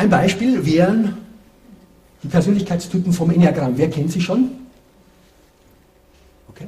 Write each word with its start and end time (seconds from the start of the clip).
Ein 0.00 0.08
Beispiel 0.08 0.64
wären 0.64 1.14
die 2.22 2.28
Persönlichkeitstypen 2.28 3.12
vom 3.12 3.30
Enneagramm. 3.30 3.76
Wer 3.76 3.90
kennt 3.90 4.10
sie 4.10 4.22
schon? 4.22 4.52
Okay. 6.48 6.64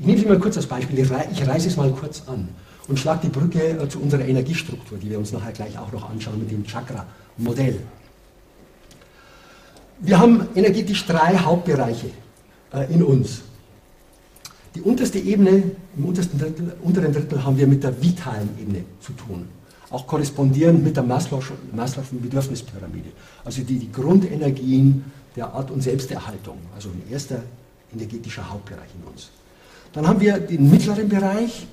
Ich 0.00 0.06
nehme 0.06 0.18
sie 0.18 0.26
mal 0.26 0.40
kurz 0.40 0.56
als 0.56 0.66
Beispiel. 0.66 0.98
Ich 0.98 1.46
reiße 1.46 1.68
es 1.68 1.76
mal 1.76 1.92
kurz 1.92 2.24
an 2.26 2.48
und 2.88 2.98
schlage 2.98 3.28
die 3.28 3.28
Brücke 3.28 3.78
äh, 3.78 3.88
zu 3.88 4.00
unserer 4.00 4.24
Energiestruktur, 4.24 4.98
die 4.98 5.08
wir 5.08 5.20
uns 5.20 5.30
nachher 5.30 5.52
gleich 5.52 5.78
auch 5.78 5.92
noch 5.92 6.10
anschauen 6.10 6.40
mit 6.40 6.50
dem 6.50 6.66
Chakra-Modell. 6.66 7.78
Wir 10.00 10.18
haben 10.18 10.48
energetisch 10.56 11.06
drei 11.06 11.38
Hauptbereiche 11.38 12.10
äh, 12.74 12.92
in 12.92 13.04
uns. 13.04 13.42
Die 14.74 14.80
unterste 14.80 15.20
Ebene, 15.20 15.62
im 15.96 16.04
untersten 16.04 16.40
Drittel, 16.40 16.74
unteren 16.82 17.12
Drittel 17.12 17.44
haben 17.44 17.56
wir 17.56 17.68
mit 17.68 17.84
der 17.84 18.02
vitalen 18.02 18.48
Ebene 18.60 18.82
zu 18.98 19.12
tun. 19.12 19.46
Auch 19.92 20.06
korrespondierend 20.06 20.82
mit 20.82 20.96
der 20.96 21.04
Maslow'schen 21.04 22.20
Bedürfnispyramide. 22.20 23.10
Also 23.44 23.62
die, 23.62 23.78
die 23.78 23.92
Grundenergien 23.92 25.04
der 25.36 25.52
Art 25.52 25.70
und 25.70 25.82
Selbsterhaltung. 25.82 26.56
Also 26.74 26.88
ein 26.88 27.02
erster 27.12 27.42
energetischer 27.94 28.48
Hauptbereich 28.50 28.88
in 28.98 29.12
uns. 29.12 29.30
Dann 29.92 30.08
haben 30.08 30.20
wir 30.20 30.38
den 30.38 30.70
mittleren 30.70 31.08
Bereich, 31.08 31.66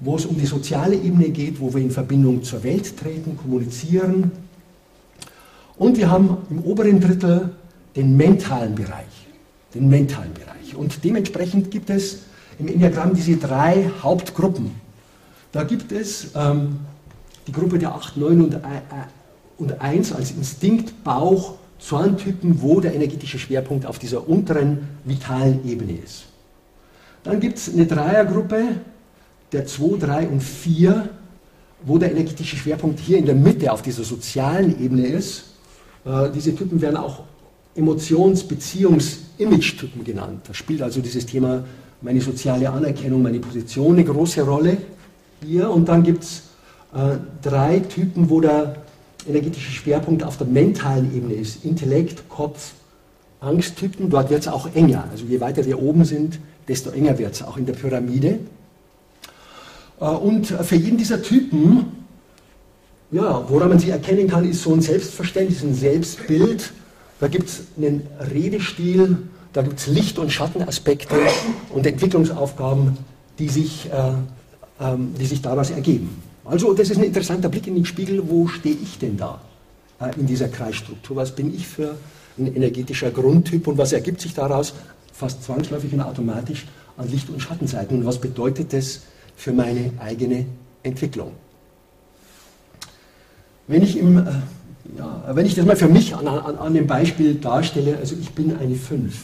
wo 0.00 0.16
es 0.16 0.24
um 0.24 0.38
die 0.38 0.46
soziale 0.46 0.94
Ebene 0.94 1.28
geht, 1.28 1.60
wo 1.60 1.72
wir 1.74 1.82
in 1.82 1.90
Verbindung 1.90 2.42
zur 2.42 2.62
Welt 2.64 2.96
treten, 2.96 3.36
kommunizieren. 3.36 4.30
Und 5.76 5.98
wir 5.98 6.10
haben 6.10 6.38
im 6.50 6.60
oberen 6.60 7.00
Drittel 7.00 7.50
den 7.94 8.16
mentalen 8.16 8.74
Bereich. 8.74 9.04
Den 9.74 9.88
mentalen 9.88 10.32
Bereich. 10.32 10.74
Und 10.74 11.04
dementsprechend 11.04 11.70
gibt 11.70 11.90
es 11.90 12.20
im 12.58 12.68
Enneagramm 12.68 13.14
diese 13.14 13.36
drei 13.36 13.90
Hauptgruppen. 14.02 14.70
Da 15.52 15.64
gibt 15.64 15.92
es 15.92 16.28
ähm, 16.34 16.80
die 17.48 17.52
Gruppe 17.52 17.78
der 17.78 17.94
8, 17.94 18.16
9 18.16 18.42
und, 18.42 18.54
äh, 18.54 18.58
und 19.56 19.80
1 19.80 20.12
als 20.12 20.30
Instinkt, 20.30 21.02
Bauch, 21.02 21.54
Zorntypen, 21.78 22.60
wo 22.62 22.80
der 22.80 22.94
energetische 22.94 23.38
Schwerpunkt 23.38 23.86
auf 23.86 23.98
dieser 23.98 24.28
unteren 24.28 24.88
vitalen 25.04 25.66
Ebene 25.66 25.96
ist. 26.04 26.24
Dann 27.24 27.40
gibt 27.40 27.58
es 27.58 27.72
eine 27.72 27.86
Dreiergruppe 27.86 28.62
der 29.52 29.66
2, 29.66 29.98
3 29.98 30.28
und 30.28 30.42
4, 30.42 31.08
wo 31.84 31.98
der 31.98 32.12
energetische 32.12 32.56
Schwerpunkt 32.56 33.00
hier 33.00 33.18
in 33.18 33.26
der 33.26 33.34
Mitte 33.34 33.72
auf 33.72 33.82
dieser 33.82 34.04
sozialen 34.04 34.82
Ebene 34.82 35.06
ist. 35.06 35.54
Äh, 36.04 36.30
diese 36.34 36.54
Typen 36.54 36.80
werden 36.80 36.96
auch 36.96 37.22
Emotions-, 37.74 38.44
Beziehungs-, 38.46 39.18
Image-Typen 39.38 40.04
genannt. 40.04 40.42
Da 40.46 40.54
spielt 40.54 40.82
also 40.82 41.00
dieses 41.00 41.24
Thema 41.24 41.64
meine 42.02 42.20
soziale 42.20 42.68
Anerkennung, 42.68 43.22
meine 43.22 43.40
Position 43.40 43.94
eine 43.94 44.04
große 44.04 44.42
Rolle 44.42 44.76
hier. 45.44 45.70
Und 45.70 45.88
dann 45.88 46.02
gibt 46.02 46.24
es 46.24 46.38
äh, 46.38 46.47
drei 47.42 47.80
Typen, 47.80 48.30
wo 48.30 48.40
der 48.40 48.76
energetische 49.28 49.70
Schwerpunkt 49.70 50.22
auf 50.22 50.36
der 50.38 50.46
mentalen 50.46 51.14
Ebene 51.14 51.34
ist. 51.34 51.64
Intellekt, 51.64 52.28
Kopf, 52.28 52.72
Angsttypen. 53.40 54.10
Dort 54.10 54.30
wird 54.30 54.42
es 54.42 54.48
auch 54.48 54.74
enger. 54.74 55.04
Also 55.10 55.24
je 55.24 55.40
weiter 55.40 55.64
wir 55.64 55.80
oben 55.80 56.04
sind, 56.04 56.38
desto 56.66 56.90
enger 56.90 57.18
wird 57.18 57.34
es, 57.34 57.42
auch 57.42 57.56
in 57.56 57.66
der 57.66 57.74
Pyramide. 57.74 58.38
Äh, 60.00 60.04
und 60.04 60.46
für 60.46 60.76
jeden 60.76 60.98
dieser 60.98 61.22
Typen, 61.22 61.92
ja, 63.10 63.44
woran 63.48 63.70
man 63.70 63.78
sie 63.78 63.90
erkennen 63.90 64.28
kann, 64.28 64.48
ist 64.48 64.62
so 64.62 64.72
ein 64.72 64.80
Selbstverständnis, 64.80 65.62
ein 65.62 65.74
Selbstbild. 65.74 66.72
Da 67.20 67.28
gibt 67.28 67.48
es 67.48 67.62
einen 67.76 68.06
Redestil, 68.32 69.16
da 69.52 69.62
gibt 69.62 69.80
es 69.80 69.86
Licht- 69.86 70.18
und 70.18 70.30
Schattenaspekte 70.30 71.16
und 71.70 71.86
Entwicklungsaufgaben, 71.86 72.98
die 73.38 73.48
sich, 73.48 73.90
äh, 73.90 74.12
ähm, 74.80 75.14
die 75.18 75.26
sich 75.26 75.42
daraus 75.42 75.70
ergeben. 75.70 76.27
Also 76.48 76.72
das 76.72 76.88
ist 76.88 76.96
ein 76.96 77.04
interessanter 77.04 77.48
Blick 77.48 77.66
in 77.66 77.74
den 77.74 77.84
Spiegel, 77.84 78.22
wo 78.26 78.48
stehe 78.48 78.74
ich 78.74 78.98
denn 78.98 79.16
da 79.16 79.40
äh, 80.00 80.18
in 80.18 80.26
dieser 80.26 80.48
Kreisstruktur? 80.48 81.16
Was 81.16 81.32
bin 81.32 81.54
ich 81.54 81.66
für 81.66 81.94
ein 82.38 82.54
energetischer 82.54 83.10
Grundtyp 83.10 83.66
und 83.66 83.76
was 83.76 83.92
ergibt 83.92 84.20
sich 84.20 84.32
daraus 84.32 84.72
fast 85.12 85.44
zwangsläufig 85.44 85.92
und 85.92 86.00
automatisch 86.00 86.66
an 86.96 87.08
Licht- 87.10 87.28
und 87.28 87.40
Schattenseiten 87.40 87.98
und 87.98 88.06
was 88.06 88.18
bedeutet 88.18 88.72
das 88.72 89.02
für 89.36 89.52
meine 89.52 89.92
eigene 89.98 90.46
Entwicklung? 90.82 91.32
Wenn 93.66 93.82
ich, 93.82 93.98
im, 93.98 94.16
äh, 94.16 94.22
ja, 94.96 95.24
wenn 95.32 95.44
ich 95.44 95.54
das 95.54 95.66
mal 95.66 95.76
für 95.76 95.88
mich 95.88 96.16
an, 96.16 96.26
an, 96.26 96.56
an 96.56 96.72
dem 96.72 96.86
Beispiel 96.86 97.34
darstelle, 97.34 97.98
also 97.98 98.16
ich 98.18 98.30
bin 98.30 98.56
eine 98.56 98.74
5 98.74 99.14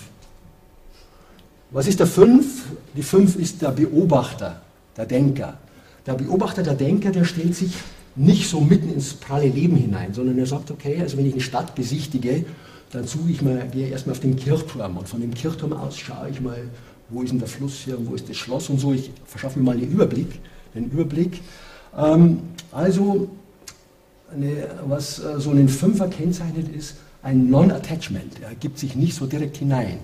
was 1.75 1.89
ist 1.89 1.99
der 1.99 2.07
Fünf? 2.07 2.67
Die 2.95 3.03
Fünf 3.03 3.35
ist 3.35 3.61
der 3.61 3.71
Beobachter, 3.71 4.63
der 4.97 5.07
Denker. 5.07 5.59
Der 6.07 6.15
Beobachter, 6.15 6.63
der 6.63 6.75
Denker, 6.75 7.11
der 7.11 7.25
stellt 7.25 7.55
sich 7.55 7.73
nicht 8.17 8.49
so 8.49 8.61
mitten 8.61 8.93
ins 8.93 9.15
pralle 9.15 9.49
Leben 9.49 9.77
hinein, 9.77 10.15
sondern 10.15 10.39
er 10.39 10.47
sagt, 10.47 10.71
okay, 10.71 11.01
also 11.01 11.17
wenn 11.17 11.27
ich 11.27 11.33
eine 11.33 11.43
Stadt 11.43 11.75
besichtige, 11.75 12.45
dann 12.93 13.07
suche 13.07 13.31
ich 13.31 13.43
mal, 13.43 13.67
gehe 13.73 13.89
erstmal 13.89 14.15
auf 14.15 14.21
den 14.21 14.37
Kirchturm 14.37 14.97
und 14.97 15.09
von 15.09 15.21
dem 15.21 15.35
Kirchturm 15.35 15.73
aus 15.73 15.99
schaue 15.99 16.31
ich 16.31 16.41
mal, 16.41 16.69
wo 17.09 17.23
ist 17.23 17.31
denn 17.31 17.39
der 17.39 17.49
Fluss 17.49 17.81
hier 17.85 17.99
und 17.99 18.09
wo 18.09 18.15
ist 18.15 18.29
das 18.29 18.37
Schloss 18.37 18.71
und 18.71 18.79
so. 18.79 18.93
Ich 18.93 19.11
verschaffe 19.27 19.59
mir 19.59 19.65
mal 19.65 19.77
einen 19.77 19.91
Überblick. 19.91 20.41
Den 20.75 20.91
Überblick. 20.91 21.41
Ähm, 21.97 22.39
also, 22.71 23.29
eine, 24.33 24.69
was 24.87 25.19
äh, 25.19 25.41
so 25.41 25.51
einen 25.51 25.69
Fünfer 25.69 26.09
kennzeichnet, 26.09 26.69
ist 26.75 26.97
ein 27.23 27.51
Non-Attachment. 27.51 28.41
Er 28.43 28.55
gibt 28.55 28.79
sich 28.79 28.95
nicht 28.95 29.15
so 29.15 29.27
direkt 29.27 29.57
hinein 29.57 29.99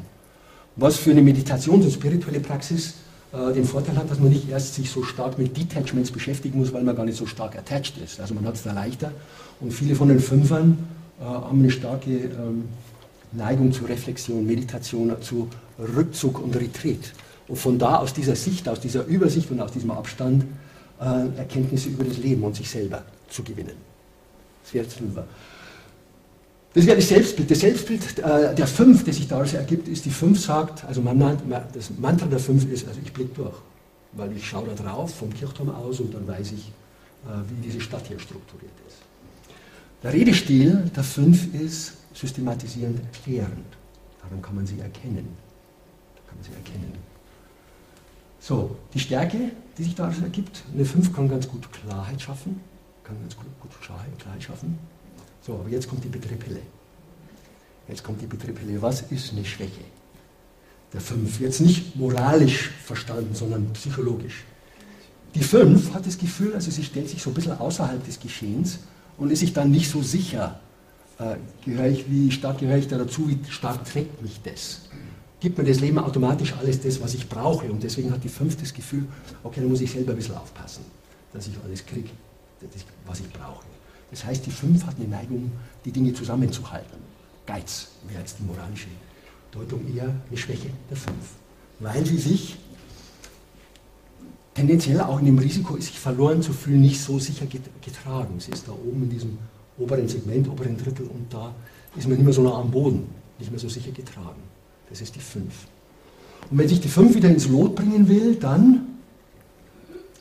was 0.76 0.96
für 0.96 1.10
eine 1.10 1.22
Meditations- 1.22 1.84
und 1.84 1.92
spirituelle 1.92 2.40
Praxis 2.40 2.94
den 3.32 3.64
Vorteil 3.64 3.96
hat, 3.96 4.10
dass 4.10 4.18
man 4.18 4.30
nicht 4.30 4.48
erst 4.50 4.74
sich 4.74 4.90
so 4.90 5.04
stark 5.04 5.38
mit 5.38 5.56
Detachments 5.56 6.10
beschäftigen 6.10 6.58
muss, 6.58 6.72
weil 6.72 6.82
man 6.82 6.96
gar 6.96 7.04
nicht 7.04 7.16
so 7.16 7.26
stark 7.26 7.56
attached 7.56 7.96
ist. 8.04 8.18
Also 8.18 8.34
man 8.34 8.44
hat 8.44 8.56
es 8.56 8.64
da 8.64 8.72
leichter 8.72 9.12
und 9.60 9.72
viele 9.72 9.94
von 9.94 10.08
den 10.08 10.18
Fünfern 10.18 10.78
äh, 11.20 11.24
haben 11.24 11.60
eine 11.60 11.70
starke 11.70 12.10
ähm, 12.10 12.64
Neigung 13.32 13.72
zu 13.72 13.84
Reflexion, 13.84 14.44
Meditation, 14.44 15.12
zu 15.20 15.48
Rückzug 15.78 16.42
und 16.42 16.56
Retreat. 16.56 17.12
Und 17.46 17.56
von 17.56 17.78
da 17.78 17.98
aus 17.98 18.12
dieser 18.12 18.36
Sicht, 18.36 18.68
aus 18.68 18.80
dieser 18.80 19.04
Übersicht 19.06 19.50
und 19.50 19.60
aus 19.60 19.72
diesem 19.72 19.90
Abstand 19.90 20.44
äh, 21.00 21.38
Erkenntnisse 21.38 21.88
über 21.90 22.04
das 22.04 22.18
Leben 22.18 22.42
und 22.42 22.56
sich 22.56 22.68
selber 22.68 23.02
zu 23.28 23.42
gewinnen. 23.42 23.76
Das 24.64 24.74
wäre 24.74 24.84
jetzt 24.84 24.98
Fünfer. 24.98 25.24
Das 26.72 26.86
wäre 26.86 26.96
das 26.96 27.08
Selbstbild. 27.08 27.50
Das 27.50 27.60
Selbstbild 27.60 28.18
äh, 28.18 28.54
der 28.54 28.66
Fünf, 28.66 29.04
das 29.04 29.16
sich 29.16 29.26
daraus 29.26 29.54
ergibt, 29.54 29.88
ist, 29.88 30.04
die 30.04 30.10
Fünf 30.10 30.40
sagt, 30.40 30.84
also 30.84 31.02
man, 31.02 31.18
das 31.72 31.90
Mantra 31.98 32.26
der 32.26 32.38
Fünf 32.38 32.70
ist, 32.70 32.86
also 32.86 33.00
ich 33.04 33.12
blicke 33.12 33.34
durch, 33.34 33.56
weil 34.12 34.36
ich 34.36 34.46
schaue 34.46 34.68
da 34.68 34.82
drauf 34.82 35.14
vom 35.14 35.34
Kirchturm 35.34 35.70
aus 35.70 35.98
und 36.00 36.14
dann 36.14 36.26
weiß 36.28 36.52
ich, 36.52 36.68
äh, 36.68 37.32
wie 37.48 37.60
diese 37.66 37.80
Stadt 37.80 38.06
hier 38.06 38.20
strukturiert 38.20 38.72
ist. 38.86 38.98
Der 40.02 40.12
Redestil 40.12 40.90
der 40.94 41.04
Fünf 41.04 41.52
ist 41.54 41.94
systematisierend 42.14 43.00
erklärend. 43.00 43.66
Daran 44.22 44.40
kann 44.40 44.54
man 44.54 44.66
sie 44.66 44.78
erkennen. 44.78 45.36
Da 46.14 46.22
kann 46.28 46.36
man 46.36 46.44
sie 46.44 46.52
erkennen. 46.52 46.92
So, 48.38 48.76
die 48.94 49.00
Stärke, 49.00 49.50
die 49.76 49.82
sich 49.82 49.94
daraus 49.94 50.20
ergibt, 50.22 50.62
eine 50.72 50.84
Fünf 50.84 51.12
kann 51.12 51.28
ganz 51.28 51.48
gut 51.48 51.70
Klarheit 51.72 52.22
schaffen, 52.22 52.60
kann 53.04 53.20
ganz 53.20 53.36
gut, 53.36 53.46
gut 53.60 53.70
Klarheit 53.82 54.42
schaffen. 54.42 54.78
So, 55.42 55.54
aber 55.54 55.68
jetzt 55.68 55.88
kommt 55.88 56.04
die 56.04 56.08
Betriebhille. 56.08 56.60
Jetzt 57.88 58.04
kommt 58.04 58.20
die 58.20 58.26
Betriebhille. 58.26 58.80
Was 58.80 59.02
ist 59.10 59.32
eine 59.32 59.44
Schwäche? 59.44 59.84
Der 60.92 61.00
Fünf. 61.00 61.40
Jetzt 61.40 61.60
nicht 61.60 61.96
moralisch 61.96 62.70
verstanden, 62.84 63.34
sondern 63.34 63.72
psychologisch. 63.72 64.44
Die 65.34 65.42
Fünf 65.42 65.94
hat 65.94 66.06
das 66.06 66.18
Gefühl, 66.18 66.54
also 66.54 66.70
sie 66.70 66.82
stellt 66.82 67.08
sich 67.08 67.22
so 67.22 67.30
ein 67.30 67.34
bisschen 67.34 67.58
außerhalb 67.58 68.04
des 68.04 68.18
Geschehens 68.18 68.80
und 69.16 69.30
ist 69.30 69.40
sich 69.40 69.52
dann 69.52 69.70
nicht 69.70 69.88
so 69.88 70.02
sicher, 70.02 70.58
äh, 71.18 71.36
gehöre 71.64 71.96
wie 72.08 72.30
stark 72.32 72.58
gehöre 72.58 72.78
ich 72.78 72.88
da 72.88 72.98
dazu, 72.98 73.28
wie 73.28 73.38
stark 73.48 73.84
trägt 73.84 74.20
mich 74.22 74.40
das. 74.42 74.82
Gibt 75.38 75.56
mir 75.56 75.64
das 75.64 75.80
Leben 75.80 75.98
automatisch 75.98 76.52
alles 76.60 76.80
das, 76.80 77.00
was 77.00 77.14
ich 77.14 77.28
brauche. 77.28 77.70
Und 77.70 77.82
deswegen 77.82 78.10
hat 78.10 78.24
die 78.24 78.28
Fünf 78.28 78.56
das 78.56 78.74
Gefühl, 78.74 79.06
okay, 79.42 79.60
dann 79.60 79.70
muss 79.70 79.80
ich 79.80 79.90
selber 79.90 80.12
ein 80.12 80.16
bisschen 80.16 80.36
aufpassen, 80.36 80.84
dass 81.32 81.46
ich 81.46 81.54
alles 81.64 81.86
kriege, 81.86 82.10
was 83.06 83.20
ich 83.20 83.30
brauche. 83.32 83.69
Das 84.10 84.24
heißt, 84.24 84.44
die 84.46 84.50
Fünf 84.50 84.86
hat 84.86 84.96
eine 84.96 85.08
Neigung, 85.08 85.52
die 85.84 85.92
Dinge 85.92 86.12
zusammenzuhalten. 86.12 86.98
Geiz 87.46 87.88
wäre 88.08 88.20
jetzt 88.20 88.38
die 88.38 88.44
moralische 88.44 88.88
Deutung 89.52 89.80
eher 89.94 90.14
eine 90.28 90.36
Schwäche 90.36 90.70
der 90.88 90.96
Fünf. 90.96 91.34
Weil 91.78 92.04
sie 92.04 92.18
sich 92.18 92.56
tendenziell 94.54 95.00
auch 95.00 95.18
in 95.18 95.26
dem 95.26 95.38
Risiko 95.38 95.76
sich 95.76 95.98
verloren 95.98 96.42
zu 96.42 96.52
fühlen, 96.52 96.80
nicht 96.80 97.00
so 97.00 97.18
sicher 97.18 97.46
getragen. 97.46 98.34
Sie 98.38 98.52
ist 98.52 98.68
da 98.68 98.72
oben 98.72 99.04
in 99.04 99.10
diesem 99.10 99.38
oberen 99.78 100.08
Segment, 100.08 100.48
oberen 100.48 100.76
Drittel 100.76 101.06
und 101.06 101.32
da 101.32 101.54
ist 101.96 102.06
man 102.06 102.16
nicht 102.16 102.24
mehr 102.24 102.34
so 102.34 102.42
nah 102.42 102.58
am 102.58 102.70
Boden, 102.70 103.06
nicht 103.38 103.50
mehr 103.50 103.60
so 103.60 103.68
sicher 103.68 103.92
getragen. 103.92 104.42
Das 104.90 105.00
ist 105.00 105.14
die 105.14 105.20
Fünf. 105.20 105.66
Und 106.50 106.58
wenn 106.58 106.68
sich 106.68 106.80
die 106.80 106.88
Fünf 106.88 107.14
wieder 107.14 107.28
ins 107.28 107.48
Lot 107.48 107.76
bringen 107.76 108.08
will, 108.08 108.34
dann 108.34 108.89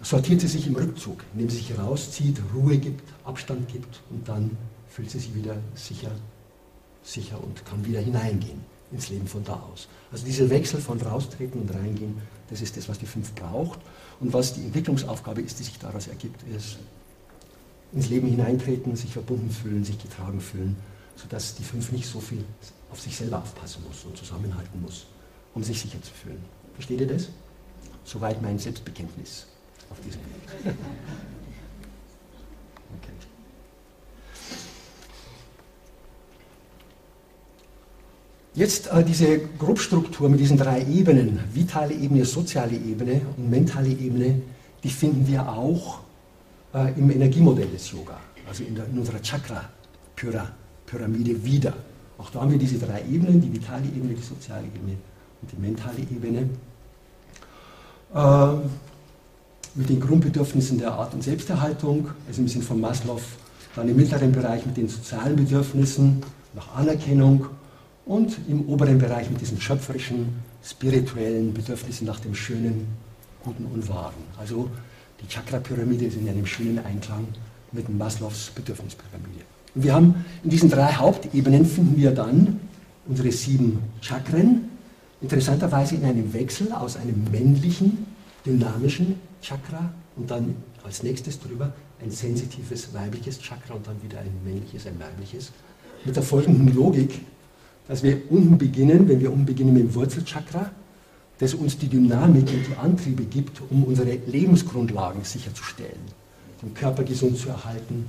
sortiert 0.01 0.42
sie 0.42 0.48
sich 0.48 0.68
im 0.68 0.75
Rückzug, 0.75 1.24
indem 1.34 1.50
sie 1.50 1.57
sich 1.57 1.78
rauszieht, 1.78 2.40
Ruhe 2.54 2.78
gibt, 2.78 3.04
Abstand 3.25 3.68
gibt 3.68 4.01
und 4.10 4.28
dann 4.28 4.57
fühlt 4.88 5.10
sie 5.10 5.19
sich 5.19 5.36
wieder 5.36 5.57
sicher, 5.75 6.12
sicher 7.04 7.42
und 7.44 7.66
kann 7.66 7.86
wieder 7.86 8.00
hineingehen 8.00 8.62
ins 8.92 9.10
Leben 9.10 9.28
von 9.28 9.44
da 9.44 9.54
aus. 9.72 9.88
Also 10.12 10.25
dieser 10.25 10.50
Wechsel 10.50 10.81
von 10.81 11.00
raustreten 11.00 11.62
und 11.62 11.74
reingehen, 11.74 12.18
das 12.50 12.62
ist 12.62 12.75
das, 12.75 12.90
was 12.90 12.98
die 12.98 13.06
fünf 13.06 13.34
braucht. 13.36 13.80
Und 14.19 14.34
was 14.34 14.54
die 14.54 14.62
Entwicklungsaufgabe 14.62 15.42
ist, 15.42 15.60
die 15.60 15.63
sich 15.63 15.78
daraus 15.78 16.07
ergibt, 16.07 16.42
ist 16.56 16.80
ins 17.94 18.10
Leben 18.10 18.28
hineintreten, 18.28 18.95
sich 18.95 19.12
verbunden 19.12 19.52
fühlen, 19.52 19.84
sich 19.84 20.02
getragen 20.02 20.42
fühlen, 20.42 20.75
sodass 21.16 21.56
die 21.56 21.63
fünf 21.63 21.92
nicht 21.92 22.07
so 22.07 22.19
viel 22.19 22.44
auf 22.92 23.00
sich 23.00 23.16
selber 23.16 23.40
aufpassen 23.40 23.84
muss 23.88 24.04
und 24.06 24.18
zusammenhalten 24.18 24.81
muss, 24.81 25.06
um 25.54 25.63
sich 25.63 25.80
sicher 25.80 26.02
zu 26.02 26.12
fühlen. 26.12 26.44
Versteht 26.74 27.02
ihr 27.02 27.07
das? 27.07 27.30
Soweit 28.04 28.42
mein 28.42 28.57
Selbstbekenntnis 28.57 29.45
auf 29.90 30.00
diesem 30.06 30.22
Weg. 30.22 30.76
Okay. 33.02 33.14
Jetzt 38.56 38.88
äh, 38.88 39.04
diese 39.04 39.40
Grobstruktur 39.58 40.30
mit 40.30 40.40
diesen 40.40 40.58
drei 40.58 40.82
Ebenen, 40.84 41.40
vitale 41.54 41.94
Ebene, 41.94 42.26
soziale 42.26 42.76
Ebene 42.76 43.22
und 43.38 43.48
mentale 43.50 43.90
Ebene, 43.90 44.42
die 44.84 44.90
finden 44.90 45.28
wir 45.28 45.48
auch 45.48 46.00
äh, 46.74 46.92
im 46.98 47.12
Energiemodell 47.12 47.68
des 47.68 47.92
Yoga, 47.92 48.20
also 48.48 48.64
in, 48.64 48.74
der, 48.76 48.86
in 48.86 48.98
unserer 49.00 49.22
Chakra-Pyramide 49.22 51.44
wieder. 51.44 51.74
Auch 52.18 52.32
da 52.32 52.40
haben 52.42 52.52
wir 52.52 52.60
diese 52.60 52.80
drei 52.80 53.04
Ebenen, 53.10 53.42
die 53.42 53.54
vitale 53.54 53.86
Ebene, 53.86 54.14
die 54.14 54.22
soziale 54.22 54.66
Ebene 54.66 54.98
und 55.42 55.52
die 55.52 55.58
mentale 55.58 56.00
Ebene. 56.00 56.50
Äh, 58.14 58.54
mit 59.75 59.89
den 59.89 60.00
Grundbedürfnissen 60.00 60.80
der 60.80 60.94
Art 60.94 61.13
und 61.13 61.24
Selbsterhaltung, 61.24 62.10
also 62.27 62.42
im 62.42 62.48
Sinne 62.48 62.63
von 62.63 62.80
Maslow, 62.80 63.21
dann 63.75 63.88
im 63.88 63.95
mittleren 63.95 64.31
Bereich 64.31 64.66
mit 64.66 64.77
den 64.77 64.88
sozialen 64.88 65.36
Bedürfnissen 65.36 66.21
nach 66.56 66.75
Anerkennung 66.75 67.45
und 68.06 68.38
im 68.48 68.68
oberen 68.68 68.98
Bereich 68.98 69.30
mit 69.30 69.39
diesen 69.39 69.62
schöpferischen, 69.62 70.30
spirituellen 70.63 71.54
Bedürfnissen 71.54 72.07
nach 72.07 72.19
dem 72.19 72.33
Schönen, 72.33 72.88
Guten 73.44 73.66
und 73.66 73.88
Wahren. 73.88 74.24
Also 74.38 74.69
die 75.21 75.27
Chakra-Pyramide 75.27 76.06
ist 76.06 76.18
in 76.18 76.27
einem 76.27 76.45
schönen 76.45 76.80
Einklang 76.80 77.27
mit 77.71 77.88
Maslows 77.89 78.51
Bedürfnispyramide. 78.56 79.45
Und 79.75 79.83
wir 79.83 79.94
haben 79.94 80.25
in 80.44 80.50
diesen 80.50 80.69
drei 80.69 80.92
Hauptebenen 80.94 81.66
finden 81.66 81.95
wir 81.98 82.12
dann 82.12 82.60
unsere 83.07 83.31
sieben 83.31 83.80
Chakren, 84.01 84.69
interessanterweise 85.21 85.95
in 85.95 86.04
einem 86.04 86.33
Wechsel 86.33 86.71
aus 86.71 86.98
einem 86.98 87.25
männlichen, 87.31 88.06
dynamischen 88.45 89.16
Chakra 89.42 89.92
und 90.16 90.30
dann 90.30 90.56
als 90.84 91.04
nächstes 91.04 91.40
drüber 91.40 91.74
ein 92.02 92.12
sensitives 92.12 92.94
weibliches 92.94 93.40
Chakra 93.40 93.74
und 93.74 93.86
dann 93.88 94.02
wieder 94.02 94.20
ein 94.20 94.32
männliches, 94.44 94.88
ein 94.88 95.00
weibliches. 95.00 95.52
Mit 96.06 96.16
der 96.16 96.24
folgenden 96.24 96.74
Logik, 96.74 97.22
dass 97.88 98.04
wir 98.04 98.22
unten 98.30 98.58
beginnen, 98.58 99.08
wenn 99.08 99.20
wir 99.20 99.32
unten 99.32 99.46
beginnen 99.46 99.74
mit 99.74 99.84
dem 99.84 99.96
Wurzelchakra, 99.96 100.72
das 101.40 101.54
uns 101.54 101.78
die 101.78 101.88
Dynamik 101.88 102.50
und 102.50 102.68
die 102.68 102.76
Antriebe 102.76 103.24
gibt, 103.24 103.62
um 103.70 103.86
unsere 103.86 104.12
Lebensgrundlagen 104.28 105.24
sicherzustellen, 105.24 106.00
den 106.62 106.74
Körper 106.74 107.04
gesund 107.04 107.38
zu 107.38 107.50
erhalten, 107.50 108.06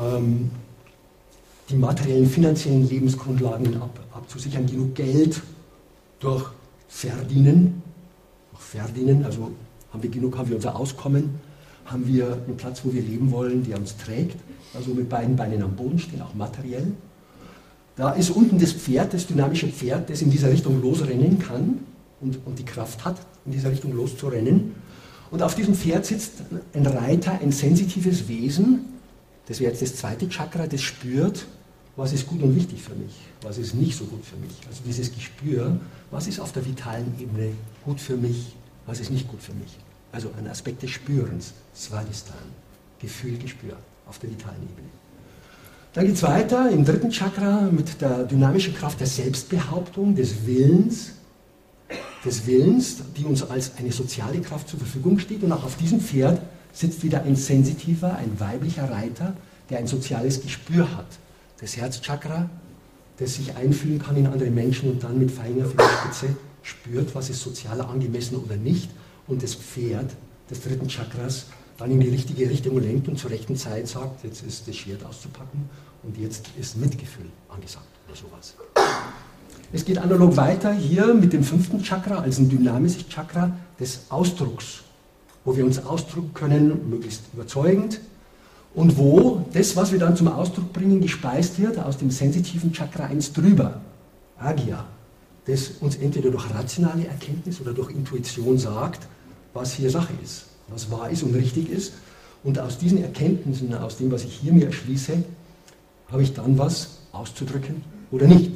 ähm, 0.00 0.50
die 1.68 1.76
materiellen, 1.76 2.26
finanziellen 2.26 2.88
Lebensgrundlagen 2.88 3.80
ab, 3.80 3.98
abzusichern, 4.12 4.66
genug 4.66 4.94
Geld 4.94 5.40
durch 6.20 6.50
Verdienen, 6.88 7.82
durch 8.52 8.62
Verdienen, 8.62 9.24
also 9.24 9.50
haben 9.96 10.02
wir 10.02 10.10
genug, 10.10 10.36
haben 10.36 10.50
wir 10.50 10.56
unser 10.56 10.76
Auskommen, 10.76 11.30
haben 11.86 12.06
wir 12.06 12.38
einen 12.46 12.56
Platz, 12.58 12.82
wo 12.84 12.92
wir 12.92 13.00
leben 13.00 13.30
wollen, 13.30 13.64
der 13.64 13.78
uns 13.78 13.96
trägt, 13.96 14.36
also 14.74 14.92
mit 14.92 15.08
beiden 15.08 15.36
Beinen 15.36 15.62
am 15.62 15.74
Boden 15.74 15.98
stehen, 15.98 16.20
auch 16.20 16.34
materiell. 16.34 16.88
Da 17.96 18.10
ist 18.10 18.28
unten 18.30 18.58
das 18.58 18.72
Pferd, 18.72 19.14
das 19.14 19.26
dynamische 19.26 19.68
Pferd, 19.68 20.10
das 20.10 20.20
in 20.20 20.30
dieser 20.30 20.50
Richtung 20.50 20.82
losrennen 20.82 21.38
kann 21.38 21.78
und, 22.20 22.38
und 22.44 22.58
die 22.58 22.64
Kraft 22.64 23.06
hat, 23.06 23.16
in 23.46 23.52
dieser 23.52 23.70
Richtung 23.70 23.96
loszurennen. 23.96 24.74
Und 25.30 25.42
auf 25.42 25.54
diesem 25.54 25.74
Pferd 25.74 26.04
sitzt 26.04 26.42
ein 26.74 26.86
Reiter, 26.86 27.40
ein 27.40 27.52
sensitives 27.52 28.28
Wesen, 28.28 28.80
das 29.46 29.60
wäre 29.60 29.70
jetzt 29.70 29.80
das 29.80 29.96
zweite 29.96 30.28
Chakra, 30.28 30.66
das 30.66 30.82
spürt, 30.82 31.46
was 31.96 32.12
ist 32.12 32.26
gut 32.26 32.42
und 32.42 32.54
wichtig 32.54 32.82
für 32.82 32.94
mich, 32.94 33.14
was 33.40 33.56
ist 33.56 33.74
nicht 33.74 33.96
so 33.96 34.04
gut 34.04 34.24
für 34.26 34.36
mich. 34.36 34.52
Also 34.68 34.82
dieses 34.84 35.14
Gespür, 35.14 35.80
was 36.10 36.26
ist 36.26 36.38
auf 36.38 36.52
der 36.52 36.66
vitalen 36.66 37.14
Ebene 37.18 37.52
gut 37.84 37.98
für 37.98 38.18
mich, 38.18 38.54
was 38.86 39.00
ist 39.00 39.10
nicht 39.10 39.28
gut 39.28 39.42
für 39.42 39.52
mich. 39.54 39.76
Also 40.12 40.30
ein 40.38 40.48
Aspekt 40.48 40.82
des 40.82 40.90
Spürens, 40.90 41.52
Svadhisthana, 41.74 42.40
Gefühl, 43.00 43.36
Gespür 43.38 43.76
auf 44.06 44.18
der 44.18 44.30
vitalen 44.30 44.62
Ebene. 44.62 44.88
Dann 45.92 46.06
geht 46.06 46.14
es 46.16 46.22
weiter 46.22 46.70
im 46.70 46.84
dritten 46.84 47.10
Chakra 47.10 47.68
mit 47.70 48.00
der 48.00 48.24
dynamischen 48.24 48.74
Kraft 48.74 49.00
der 49.00 49.06
Selbstbehauptung, 49.06 50.14
des 50.14 50.46
Willens, 50.46 51.12
des 52.24 52.46
Willens, 52.46 52.98
die 53.16 53.24
uns 53.24 53.42
als 53.42 53.72
eine 53.78 53.92
soziale 53.92 54.40
Kraft 54.40 54.68
zur 54.68 54.78
Verfügung 54.78 55.18
steht. 55.18 55.42
Und 55.42 55.52
auch 55.52 55.64
auf 55.64 55.76
diesem 55.76 56.00
Pferd 56.00 56.40
sitzt 56.72 57.02
wieder 57.02 57.22
ein 57.22 57.34
sensitiver, 57.34 58.16
ein 58.16 58.38
weiblicher 58.38 58.90
Reiter, 58.90 59.34
der 59.70 59.78
ein 59.78 59.86
soziales 59.86 60.42
Gespür 60.42 60.94
hat. 60.96 61.06
Das 61.60 61.76
Herzchakra, 61.76 62.50
das 63.16 63.34
sich 63.36 63.56
einfühlen 63.56 63.98
kann 63.98 64.16
in 64.16 64.26
andere 64.26 64.50
Menschen 64.50 64.90
und 64.90 65.02
dann 65.02 65.18
mit 65.18 65.30
feiner 65.30 65.64
Fingerspitze 65.64 66.36
spürt, 66.66 67.14
was 67.14 67.30
ist 67.30 67.40
sozial 67.40 67.80
angemessen 67.80 68.36
oder 68.36 68.56
nicht. 68.56 68.90
Und 69.26 69.42
das 69.42 69.54
Pferd 69.54 70.10
des 70.50 70.60
dritten 70.60 70.88
Chakras 70.88 71.46
dann 71.78 71.90
in 71.90 72.00
die 72.00 72.08
richtige 72.08 72.48
Richtung 72.48 72.80
lenkt 72.80 73.08
und 73.08 73.18
zur 73.18 73.30
rechten 73.30 73.56
Zeit 73.56 73.86
sagt, 73.88 74.24
jetzt 74.24 74.42
ist 74.42 74.66
das 74.66 74.76
Schwert 74.76 75.04
auszupacken 75.04 75.68
und 76.02 76.16
jetzt 76.16 76.46
ist 76.58 76.76
Mitgefühl 76.76 77.26
angesagt 77.48 77.86
oder 78.06 78.16
sowas. 78.16 78.54
Es 79.72 79.84
geht 79.84 79.98
analog 79.98 80.36
weiter 80.36 80.72
hier 80.72 81.12
mit 81.12 81.32
dem 81.32 81.42
fünften 81.42 81.82
Chakra 81.82 82.18
als 82.18 82.38
ein 82.38 82.48
dynamisches 82.48 83.08
Chakra 83.08 83.56
des 83.78 84.02
Ausdrucks, 84.08 84.84
wo 85.44 85.56
wir 85.56 85.64
uns 85.64 85.84
ausdrücken 85.84 86.32
können, 86.34 86.88
möglichst 86.88 87.22
überzeugend, 87.32 88.00
und 88.74 88.98
wo 88.98 89.46
das, 89.54 89.74
was 89.74 89.90
wir 89.90 89.98
dann 89.98 90.16
zum 90.16 90.28
Ausdruck 90.28 90.70
bringen, 90.72 91.00
gespeist 91.00 91.58
wird 91.58 91.78
aus 91.78 91.96
dem 91.96 92.10
sensitiven 92.10 92.72
Chakra 92.72 93.04
eins 93.04 93.32
drüber, 93.32 93.80
Agya, 94.38 94.84
das 95.46 95.72
uns 95.80 95.96
entweder 95.96 96.30
durch 96.30 96.52
rationale 96.52 97.06
Erkenntnis 97.06 97.60
oder 97.60 97.72
durch 97.72 97.90
Intuition 97.90 98.58
sagt, 98.58 99.06
was 99.54 99.74
hier 99.74 99.90
Sache 99.90 100.12
ist, 100.22 100.46
was 100.68 100.90
wahr 100.90 101.10
ist 101.10 101.22
und 101.22 101.34
richtig 101.34 101.70
ist. 101.70 101.92
Und 102.44 102.58
aus 102.58 102.78
diesen 102.78 103.02
Erkenntnissen, 103.02 103.72
aus 103.74 103.96
dem, 103.96 104.10
was 104.10 104.24
ich 104.24 104.34
hier 104.34 104.52
mir 104.52 104.66
erschließe, 104.66 105.22
habe 106.10 106.22
ich 106.22 106.32
dann 106.34 106.58
was 106.58 106.98
auszudrücken 107.12 107.82
oder 108.10 108.26
nicht. 108.26 108.52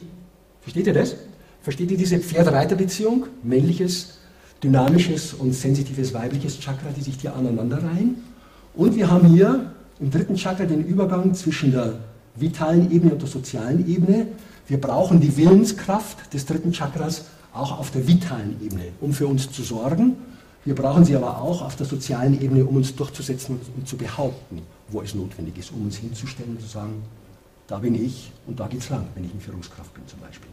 Versteht 0.62 0.86
ihr 0.86 0.94
das? 0.94 1.16
Versteht 1.62 1.90
ihr 1.90 1.96
diese 1.96 2.18
Pferd-Reiter-Beziehung? 2.18 3.26
Männliches, 3.42 4.18
dynamisches 4.62 5.34
und 5.34 5.54
sensitives 5.54 6.14
weibliches 6.14 6.58
Chakra, 6.58 6.90
die 6.96 7.02
sich 7.02 7.16
hier 7.20 7.34
aneinander 7.34 7.82
reihen. 7.82 8.16
Und 8.74 8.94
wir 8.96 9.10
haben 9.10 9.28
hier 9.28 9.72
im 10.00 10.10
dritten 10.10 10.36
Chakra 10.36 10.64
den 10.64 10.84
Übergang 10.84 11.34
zwischen 11.34 11.72
der 11.72 11.94
vitalen 12.36 12.90
Ebene 12.90 13.12
und 13.12 13.22
der 13.22 13.28
sozialen 13.28 13.88
Ebene. 13.88 14.28
Wir 14.68 14.80
brauchen 14.80 15.20
die 15.20 15.36
Willenskraft 15.36 16.32
des 16.32 16.46
dritten 16.46 16.72
Chakras 16.72 17.24
auch 17.52 17.78
auf 17.78 17.90
der 17.90 18.06
vitalen 18.06 18.56
Ebene, 18.62 18.84
um 19.00 19.12
für 19.12 19.26
uns 19.26 19.50
zu 19.50 19.62
sorgen. 19.62 20.16
Wir 20.64 20.74
brauchen 20.74 21.04
sie 21.04 21.16
aber 21.16 21.40
auch 21.40 21.62
auf 21.62 21.76
der 21.76 21.86
sozialen 21.86 22.40
Ebene, 22.40 22.64
um 22.64 22.76
uns 22.76 22.94
durchzusetzen 22.94 23.58
und, 23.76 23.88
zu 23.88 23.96
behaupten, 23.96 24.62
wo 24.88 25.00
es 25.00 25.14
notwendig 25.14 25.58
ist, 25.58 25.72
um 25.72 25.82
uns 25.82 25.96
hinzustellen 25.96 26.52
und 26.52 26.60
zu 26.60 26.68
sagen, 26.68 27.02
da 27.66 27.78
bin 27.78 27.94
ich 27.94 28.30
und 28.46 28.60
da 28.60 28.66
geht 28.66 28.80
es 28.80 28.90
lang, 28.90 29.06
wenn 29.14 29.24
ich 29.24 29.32
eine 29.32 29.40
Führungskraft 29.40 29.94
bin 29.94 30.06
zum 30.06 30.20
Beispiel. 30.20 30.50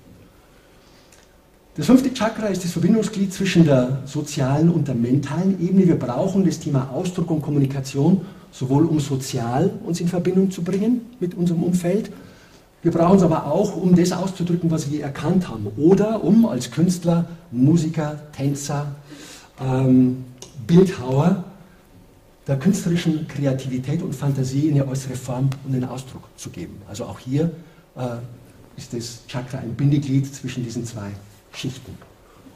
Das 1.76 1.86
fünfte 1.86 2.12
Chakra 2.12 2.48
ist 2.48 2.64
das 2.64 2.72
Verbindungsglied 2.72 3.32
zwischen 3.32 3.66
der 3.66 4.02
sozialen 4.06 4.70
und 4.70 4.88
der 4.88 4.96
mentalen 4.96 5.62
Ebene. 5.62 5.86
Wir 5.86 6.00
brauchen 6.00 6.44
das 6.44 6.60
Thema 6.60 6.90
Ausdruck 6.92 7.30
und 7.30 7.44
Kommunikation 7.44 8.22
sowohl 8.52 8.86
um 8.86 9.00
sozial 9.00 9.72
uns 9.86 10.02
in 10.02 10.08
Verbindung 10.08 10.50
zu 10.50 10.64
bringen 10.64 11.02
mit 11.20 11.36
unserem 11.36 11.62
Umfeld. 11.62 12.12
Wir 12.88 12.94
brauchen 12.94 13.18
es 13.18 13.24
aber 13.24 13.48
auch, 13.48 13.76
um 13.76 13.98
das 13.98 14.14
auszudrücken, 14.14 14.72
was 14.72 14.90
wir 14.90 15.04
erkannt 15.04 15.50
haben. 15.50 15.68
Oder 15.76 16.24
um 16.24 16.46
als 16.46 16.72
Künstler, 16.72 17.26
Musiker, 17.52 18.18
Tänzer, 18.32 18.96
ähm, 19.60 20.24
Bildhauer 20.66 21.44
der 22.48 22.58
künstlerischen 22.58 23.28
Kreativität 23.28 24.02
und 24.02 24.16
Fantasie 24.16 24.72
eine 24.72 24.88
äußere 24.88 25.16
Form 25.16 25.50
und 25.66 25.76
einen 25.76 25.84
Ausdruck 25.84 26.30
zu 26.38 26.50
geben. 26.50 26.78
Also 26.88 27.04
auch 27.04 27.20
hier 27.20 27.52
äh, 27.98 28.20
ist 28.78 28.94
das 28.94 29.28
Chakra 29.28 29.58
ein 29.58 29.74
Bindeglied 29.74 30.34
zwischen 30.34 30.64
diesen 30.64 30.86
zwei 30.86 31.10
Schichten. 31.52 31.92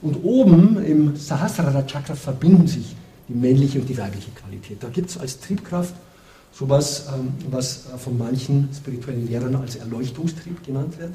Und 0.02 0.24
oben 0.24 0.82
im 0.82 1.18
Sahasrara 1.18 1.84
Chakra 1.86 2.16
verbinden 2.16 2.68
sich 2.68 2.96
die 3.28 3.34
männliche 3.34 3.82
und 3.82 3.90
die 3.90 3.98
weibliche 3.98 4.32
Qualität. 4.32 4.82
Da 4.82 4.88
gibt 4.88 5.10
es 5.10 5.18
als 5.18 5.42
Triebkraft 5.42 5.94
sowas, 6.52 7.08
ähm, 7.14 7.34
was 7.50 7.86
von 7.98 8.18
manchen 8.18 8.70
spirituellen 8.76 9.28
Lehrern 9.28 9.56
als 9.56 9.76
Erleuchtungstrieb 9.76 10.64
genannt 10.64 11.00
wird. 11.00 11.14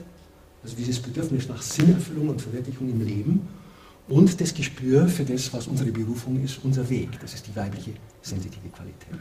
Also 0.63 0.77
dieses 0.77 0.99
Bedürfnis 0.99 1.49
nach 1.49 1.63
Sinnerfüllung 1.63 2.31
und 2.31 2.43
Verwirklichung 2.43 2.89
im 2.89 3.01
Leben 3.05 3.49
und 4.09 4.41
das 4.41 4.55
Gespür 4.55 5.09
für 5.09 5.25
das, 5.25 5.53
was 5.53 5.67
unsere 5.67 5.91
Berufung 5.91 6.43
ist, 6.43 6.61
unser 6.63 6.89
Weg. 6.89 7.21
Das 7.21 7.35
ist 7.35 7.47
die 7.47 7.55
weibliche 7.55 7.93
sensitive 8.23 8.69
Qualität. 8.69 9.21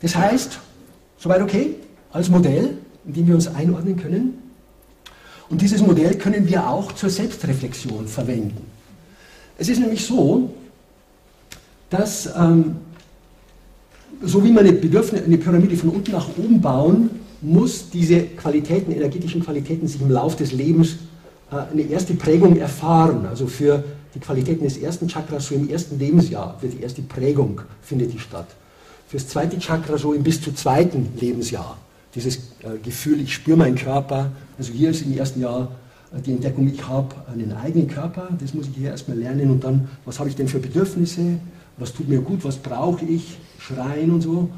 Das 0.00 0.14
heißt, 0.16 0.58
soweit 1.18 1.42
okay, 1.42 1.76
als 2.12 2.28
Modell, 2.28 2.76
in 3.06 3.14
dem 3.14 3.26
wir 3.26 3.34
uns 3.34 3.48
einordnen 3.48 3.96
können. 3.96 4.38
Und 5.48 5.60
dieses 5.60 5.80
Modell 5.80 6.16
können 6.16 6.48
wir 6.48 6.68
auch 6.68 6.92
zur 6.92 7.10
Selbstreflexion 7.10 8.08
verwenden. 8.08 8.66
Es 9.58 9.68
ist 9.68 9.78
nämlich 9.78 10.04
so, 10.04 10.52
dass 11.90 12.26
ähm, 12.36 12.76
so 14.24 14.44
wie 14.44 14.52
man 14.52 14.66
eine, 14.66 14.78
eine 14.78 15.38
Pyramide 15.38 15.76
von 15.76 15.90
unten 15.90 16.12
nach 16.12 16.28
oben 16.36 16.60
bauen, 16.60 17.10
muss 17.40 17.90
diese 17.90 18.20
Qualitäten, 18.20 18.92
energetischen 18.92 19.42
Qualitäten 19.42 19.88
sich 19.88 20.00
im 20.00 20.10
Laufe 20.10 20.36
des 20.36 20.52
Lebens 20.52 20.96
äh, 21.50 21.56
eine 21.72 21.82
erste 21.82 22.14
Prägung 22.14 22.56
erfahren. 22.56 23.26
Also 23.26 23.46
für 23.46 23.82
die 24.14 24.20
Qualitäten 24.20 24.64
des 24.64 24.76
ersten 24.76 25.08
Chakras 25.08 25.46
so 25.46 25.54
im 25.54 25.68
ersten 25.68 25.98
Lebensjahr 25.98 26.56
wird 26.60 26.74
die 26.74 26.82
erste 26.82 27.02
Prägung 27.02 27.60
findet 27.82 28.12
die 28.12 28.18
statt. 28.18 28.46
Für 29.08 29.16
das 29.16 29.28
zweite 29.28 29.58
Chakra 29.58 29.98
so 29.98 30.12
im 30.12 30.22
bis 30.22 30.40
zu 30.40 30.52
zweiten 30.54 31.08
Lebensjahr. 31.20 31.76
Dieses 32.14 32.36
äh, 32.36 32.78
Gefühl, 32.82 33.20
ich 33.20 33.34
spüre 33.34 33.56
meinen 33.56 33.76
Körper. 33.76 34.30
Also 34.58 34.72
hier 34.72 34.90
ist 34.90 35.02
im 35.02 35.16
ersten 35.16 35.40
Jahr 35.40 35.68
äh, 36.14 36.20
die 36.20 36.32
Entdeckung, 36.32 36.68
ich 36.68 36.86
habe 36.86 37.14
einen 37.32 37.52
eigenen 37.52 37.88
Körper, 37.88 38.28
das 38.40 38.54
muss 38.54 38.68
ich 38.68 38.76
hier 38.76 38.90
erstmal 38.90 39.18
lernen 39.18 39.50
und 39.50 39.64
dann, 39.64 39.88
was 40.04 40.18
habe 40.18 40.28
ich 40.28 40.36
denn 40.36 40.46
für 40.46 40.60
Bedürfnisse, 40.60 41.38
was 41.82 41.92
tut 41.92 42.08
mir 42.08 42.20
gut, 42.20 42.44
was 42.44 42.56
brauche 42.56 43.04
ich, 43.04 43.36
schreien 43.58 44.12
und 44.12 44.22
so. 44.22 44.48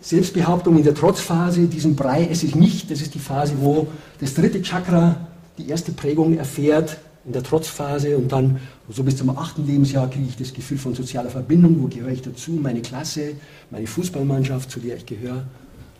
Selbstbehauptung 0.00 0.76
in 0.78 0.84
der 0.84 0.94
Trotzphase, 0.94 1.66
diesen 1.66 1.96
Brei 1.96 2.24
esse 2.24 2.46
ich 2.46 2.54
nicht, 2.54 2.90
das 2.90 3.00
ist 3.00 3.14
die 3.14 3.18
Phase, 3.18 3.54
wo 3.60 3.88
das 4.20 4.34
dritte 4.34 4.62
Chakra 4.62 5.26
die 5.58 5.68
erste 5.68 5.92
Prägung 5.92 6.36
erfährt, 6.38 6.98
in 7.26 7.32
der 7.32 7.42
Trotzphase 7.42 8.16
und 8.16 8.30
dann 8.30 8.60
so 8.88 9.02
bis 9.02 9.16
zum 9.16 9.36
achten 9.36 9.66
Lebensjahr 9.66 10.08
kriege 10.08 10.26
ich 10.28 10.36
das 10.36 10.54
Gefühl 10.54 10.78
von 10.78 10.94
sozialer 10.94 11.28
Verbindung, 11.28 11.82
wo 11.82 11.88
gehöre 11.88 12.12
ich 12.12 12.22
dazu, 12.22 12.52
meine 12.52 12.80
Klasse, 12.82 13.32
meine 13.70 13.86
Fußballmannschaft, 13.86 14.70
zu 14.70 14.78
der 14.78 14.96
ich 14.96 15.06
gehöre. 15.06 15.44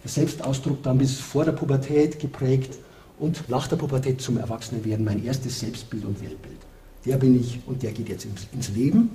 Der 0.04 0.10
Selbstausdruck 0.10 0.82
dann 0.84 0.98
bis 0.98 1.18
vor 1.18 1.44
der 1.44 1.52
Pubertät 1.52 2.20
geprägt 2.20 2.78
und 3.18 3.48
nach 3.48 3.66
der 3.66 3.76
Pubertät 3.76 4.20
zum 4.20 4.38
Erwachsenenwerden 4.38 5.04
mein 5.04 5.24
erstes 5.24 5.58
Selbstbild 5.58 6.04
und 6.04 6.20
Weltbild. 6.20 6.58
Der 7.04 7.16
bin 7.16 7.40
ich 7.40 7.58
und 7.66 7.82
der 7.82 7.90
geht 7.90 8.08
jetzt 8.08 8.26
ins 8.52 8.68
Leben. 8.68 9.10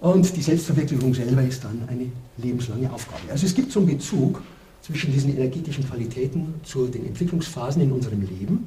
Und 0.00 0.34
die 0.34 0.42
Selbstverwirklichung 0.42 1.12
selber 1.12 1.42
ist 1.42 1.62
dann 1.62 1.82
eine 1.86 2.06
lebenslange 2.38 2.90
Aufgabe. 2.90 3.30
Also 3.30 3.46
es 3.46 3.54
gibt 3.54 3.70
so 3.70 3.80
einen 3.80 3.88
Bezug 3.88 4.42
zwischen 4.80 5.12
diesen 5.12 5.36
energetischen 5.36 5.86
Qualitäten 5.86 6.54
zu 6.62 6.86
den 6.86 7.06
Entwicklungsphasen 7.06 7.82
in 7.82 7.92
unserem 7.92 8.22
Leben. 8.22 8.66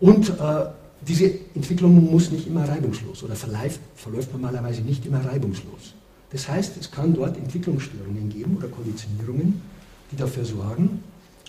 Und 0.00 0.28
äh, 0.28 0.66
diese 1.00 1.30
Entwicklung 1.54 2.10
muss 2.10 2.30
nicht 2.30 2.46
immer 2.46 2.68
reibungslos 2.68 3.22
oder 3.22 3.34
verläuft, 3.34 3.80
verläuft 3.94 4.32
normalerweise 4.32 4.82
nicht 4.82 5.06
immer 5.06 5.24
reibungslos. 5.24 5.94
Das 6.30 6.48
heißt, 6.48 6.76
es 6.78 6.90
kann 6.90 7.14
dort 7.14 7.38
Entwicklungsstörungen 7.38 8.28
geben 8.28 8.56
oder 8.58 8.68
Konditionierungen, 8.68 9.62
die 10.10 10.16
dafür 10.16 10.44
sorgen, 10.44 11.02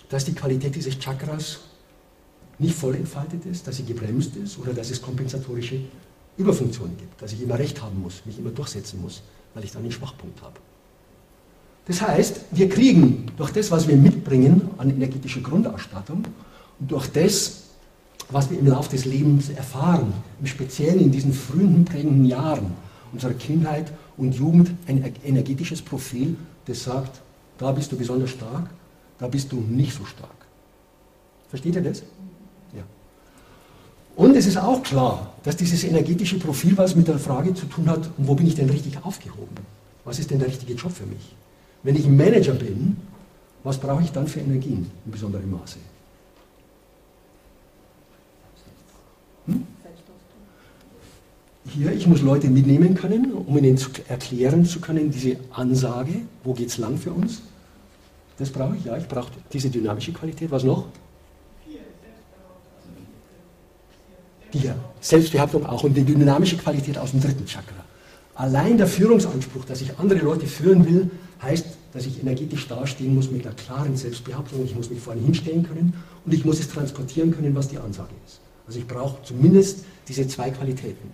dass 0.08 0.24
die 0.24 0.34
Qualität 0.34 0.74
dieses 0.74 0.98
Chakras 0.98 1.60
nicht 2.58 2.74
voll 2.74 2.94
entfaltet 2.94 3.44
ist, 3.44 3.66
dass 3.66 3.76
sie 3.76 3.84
gebremst 3.84 4.34
ist 4.36 4.58
oder 4.58 4.72
dass 4.72 4.90
es 4.90 5.02
kompensatorische 5.02 5.80
Überfunktionen 6.38 6.96
gibt, 6.96 7.20
dass 7.20 7.32
ich 7.32 7.42
immer 7.42 7.58
recht 7.58 7.80
haben 7.82 8.00
muss, 8.02 8.22
mich 8.24 8.38
immer 8.38 8.50
durchsetzen 8.50 9.00
muss, 9.00 9.22
weil 9.54 9.64
ich 9.64 9.72
dann 9.72 9.82
einen 9.82 9.92
Schwachpunkt 9.92 10.40
habe. 10.42 10.58
Das 11.86 12.02
heißt, 12.02 12.40
wir 12.50 12.68
kriegen 12.68 13.26
durch 13.36 13.50
das, 13.52 13.70
was 13.70 13.86
wir 13.86 13.96
mitbringen 13.96 14.70
an 14.76 14.90
energetischer 14.90 15.40
Grundausstattung 15.40 16.24
und 16.80 16.90
durch 16.90 17.06
das, 17.08 17.62
was 18.28 18.50
wir 18.50 18.58
im 18.58 18.66
Laufe 18.66 18.90
des 18.90 19.04
Lebens 19.04 19.50
erfahren, 19.50 20.12
im 20.40 20.46
Speziellen 20.46 21.00
in 21.00 21.12
diesen 21.12 21.32
frühen 21.32 21.84
prägenden 21.84 22.24
Jahren 22.24 22.72
unserer 23.12 23.34
Kindheit 23.34 23.92
und 24.16 24.34
Jugend, 24.34 24.72
ein 24.88 25.14
energetisches 25.24 25.80
Profil, 25.80 26.36
das 26.66 26.82
sagt, 26.82 27.20
da 27.58 27.70
bist 27.70 27.92
du 27.92 27.96
besonders 27.96 28.30
stark, 28.30 28.68
da 29.18 29.28
bist 29.28 29.52
du 29.52 29.56
nicht 29.56 29.96
so 29.96 30.04
stark. 30.04 30.30
Versteht 31.48 31.76
ihr 31.76 31.82
das? 31.82 32.02
Und 34.16 34.34
es 34.34 34.46
ist 34.46 34.56
auch 34.56 34.82
klar, 34.82 35.34
dass 35.42 35.56
dieses 35.56 35.84
energetische 35.84 36.38
Profil 36.38 36.76
was 36.78 36.96
mit 36.96 37.06
der 37.06 37.18
Frage 37.18 37.52
zu 37.52 37.66
tun 37.66 37.88
hat, 37.88 38.10
wo 38.16 38.34
bin 38.34 38.46
ich 38.46 38.54
denn 38.54 38.70
richtig 38.70 38.96
aufgehoben? 39.04 39.56
Was 40.04 40.18
ist 40.18 40.30
denn 40.30 40.38
der 40.38 40.48
richtige 40.48 40.72
Job 40.72 40.90
für 40.90 41.04
mich? 41.04 41.34
Wenn 41.82 41.96
ich 41.96 42.08
Manager 42.08 42.54
bin, 42.54 42.96
was 43.62 43.78
brauche 43.78 44.02
ich 44.02 44.10
dann 44.12 44.26
für 44.26 44.40
Energien 44.40 44.90
in 45.04 45.12
besonderem 45.12 45.50
Maße? 45.50 45.76
Hm? 49.46 49.66
Hier, 51.68 51.92
ich 51.92 52.06
muss 52.06 52.22
Leute 52.22 52.48
mitnehmen 52.48 52.94
können, 52.94 53.32
um 53.32 53.58
ihnen 53.58 53.76
zu 53.76 53.90
erklären 54.08 54.64
zu 54.64 54.80
können, 54.80 55.10
diese 55.10 55.36
Ansage, 55.52 56.22
wo 56.42 56.54
geht 56.54 56.68
es 56.68 56.78
lang 56.78 56.96
für 56.96 57.10
uns? 57.12 57.42
Das 58.38 58.48
brauche 58.50 58.76
ich, 58.76 58.84
ja, 58.84 58.96
ich 58.96 59.08
brauche 59.08 59.30
diese 59.52 59.68
dynamische 59.68 60.12
Qualität. 60.12 60.50
Was 60.50 60.64
noch? 60.64 60.86
Die 64.52 64.70
Selbstbehauptung 65.00 65.66
auch 65.66 65.84
und 65.84 65.94
die 65.94 66.04
dynamische 66.04 66.56
Qualität 66.56 66.98
aus 66.98 67.10
dem 67.10 67.20
dritten 67.20 67.46
Chakra. 67.46 67.84
Allein 68.34 68.76
der 68.76 68.86
Führungsanspruch, 68.86 69.64
dass 69.64 69.80
ich 69.80 69.98
andere 69.98 70.18
Leute 70.20 70.46
führen 70.46 70.86
will, 70.86 71.10
heißt, 71.42 71.66
dass 71.92 72.06
ich 72.06 72.20
energetisch 72.20 72.68
dastehen 72.68 73.14
muss 73.14 73.30
mit 73.30 73.46
einer 73.46 73.54
klaren 73.54 73.96
Selbstbehauptung. 73.96 74.64
Ich 74.64 74.74
muss 74.74 74.90
mich 74.90 75.00
vorne 75.00 75.22
hinstellen 75.22 75.66
können 75.66 75.94
und 76.24 76.34
ich 76.34 76.44
muss 76.44 76.60
es 76.60 76.68
transportieren 76.68 77.30
können, 77.30 77.54
was 77.54 77.68
die 77.68 77.78
Ansage 77.78 78.12
ist. 78.26 78.40
Also 78.66 78.78
ich 78.78 78.86
brauche 78.86 79.22
zumindest 79.22 79.84
diese 80.06 80.28
zwei 80.28 80.50
Qualitäten. 80.50 81.10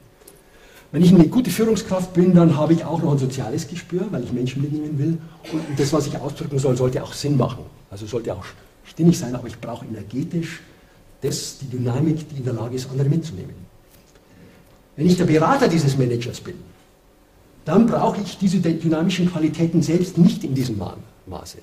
Wenn 0.91 1.03
ich 1.03 1.15
eine 1.15 1.29
gute 1.29 1.51
Führungskraft 1.51 2.13
bin, 2.13 2.35
dann 2.35 2.57
habe 2.57 2.75
ich 2.75 2.85
auch 2.85 3.03
noch 3.03 3.13
ein 3.13 3.19
soziales 3.19 3.67
Gespür, 3.67 4.07
weil 4.11 4.25
ich 4.25 4.33
Menschen 4.33 4.61
mitnehmen 4.61 4.99
will. 4.99 5.19
Und 5.53 5.79
das, 5.79 5.93
was 5.93 6.07
ich 6.07 6.19
ausdrücken 6.19 6.59
soll, 6.59 6.77
sollte 6.77 7.03
auch 7.03 7.15
Sinn 7.15 7.37
machen. 7.37 7.65
Also 7.91 8.07
sollte 8.07 8.35
auch 8.35 8.45
stimmig 8.85 9.19
sein, 9.19 9.35
aber 9.35 9.47
ich 9.47 9.59
brauche 9.59 9.87
energetisch 9.87 10.61
das, 11.23 11.59
die 11.59 11.67
Dynamik, 11.67 12.29
die 12.29 12.39
in 12.39 12.45
der 12.45 12.55
Lage 12.55 12.77
ist, 12.77 12.91
andere 12.91 13.09
mitzunehmen. 13.09 13.55
Wenn 14.97 15.07
ich 15.07 15.17
der 15.17 15.25
Berater 15.25 15.69
dieses 15.69 15.97
Managers 15.97 16.41
bin, 16.41 16.57
dann 17.65 17.87
brauche 17.87 18.21
ich 18.21 18.37
diese 18.39 18.59
dynamischen 18.59 19.31
Qualitäten 19.31 19.83
selbst 19.83 20.19
nicht 20.19 20.45
in 20.45 20.55
diesem 20.55 20.83
Maße. 21.27 21.59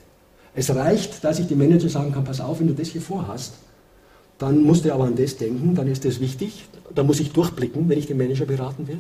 Es 0.56 0.74
reicht, 0.74 1.24
dass 1.24 1.40
ich 1.40 1.48
dem 1.48 1.60
Manager 1.60 1.90
sagen 1.90 2.12
kann, 2.12 2.24
pass 2.24 2.42
auf, 2.42 2.60
wenn 2.60 2.68
du 2.68 2.74
das 2.74 2.88
hier 2.88 3.02
vorhast, 3.02 3.54
dann 4.40 4.64
musst 4.64 4.86
du 4.86 4.94
aber 4.94 5.04
an 5.04 5.16
das 5.16 5.36
denken, 5.36 5.76
dann 5.76 5.88
ist 5.88 6.06
das 6.06 6.20
wichtig. 6.22 6.66
Da 6.96 7.04
muss 7.04 7.20
ich 7.20 7.32
durchblicken, 7.34 7.88
wenn 7.90 8.00
ich 8.00 8.08
den 8.08 8.18
Manager 8.18 8.46
beraten 8.46 8.88
will. 8.88 8.98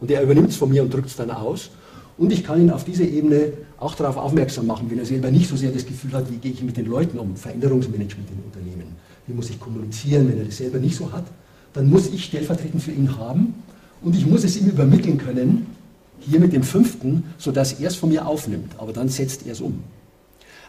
Und 0.00 0.10
der 0.10 0.22
übernimmt 0.22 0.50
es 0.50 0.56
von 0.56 0.68
mir 0.68 0.82
und 0.82 0.92
drückt 0.92 1.08
es 1.08 1.16
dann 1.16 1.30
aus. 1.30 1.70
Und 2.18 2.30
ich 2.30 2.44
kann 2.44 2.60
ihn 2.60 2.70
auf 2.70 2.84
dieser 2.84 3.04
Ebene 3.04 3.54
auch 3.78 3.94
darauf 3.94 4.18
aufmerksam 4.18 4.66
machen, 4.66 4.90
wenn 4.90 4.98
er 4.98 5.06
selber 5.06 5.30
nicht 5.30 5.48
so 5.48 5.56
sehr 5.56 5.70
das 5.70 5.86
Gefühl 5.86 6.12
hat, 6.12 6.30
wie 6.30 6.36
gehe 6.36 6.52
ich 6.52 6.62
mit 6.62 6.76
den 6.76 6.86
Leuten 6.86 7.18
um, 7.18 7.34
Veränderungsmanagement 7.34 8.28
im 8.30 8.44
Unternehmen. 8.44 8.96
Wie 9.26 9.32
muss 9.32 9.50
ich 9.50 9.60
kommunizieren, 9.60 10.28
wenn 10.28 10.38
er 10.38 10.44
das 10.44 10.56
selber 10.56 10.78
nicht 10.78 10.96
so 10.96 11.12
hat. 11.12 11.24
Dann 11.74 11.88
muss 11.88 12.08
ich 12.08 12.24
stellvertretend 12.24 12.82
für 12.82 12.92
ihn 12.92 13.16
haben 13.16 13.54
und 14.02 14.16
ich 14.16 14.26
muss 14.26 14.44
es 14.44 14.56
ihm 14.56 14.68
übermitteln 14.68 15.18
können, 15.18 15.66
hier 16.20 16.40
mit 16.40 16.52
dem 16.52 16.62
fünften, 16.62 17.24
sodass 17.38 17.74
er 17.74 17.88
es 17.88 17.96
von 17.96 18.10
mir 18.10 18.26
aufnimmt. 18.26 18.72
Aber 18.78 18.92
dann 18.92 19.08
setzt 19.08 19.46
er 19.46 19.52
es 19.52 19.60
um. 19.60 19.82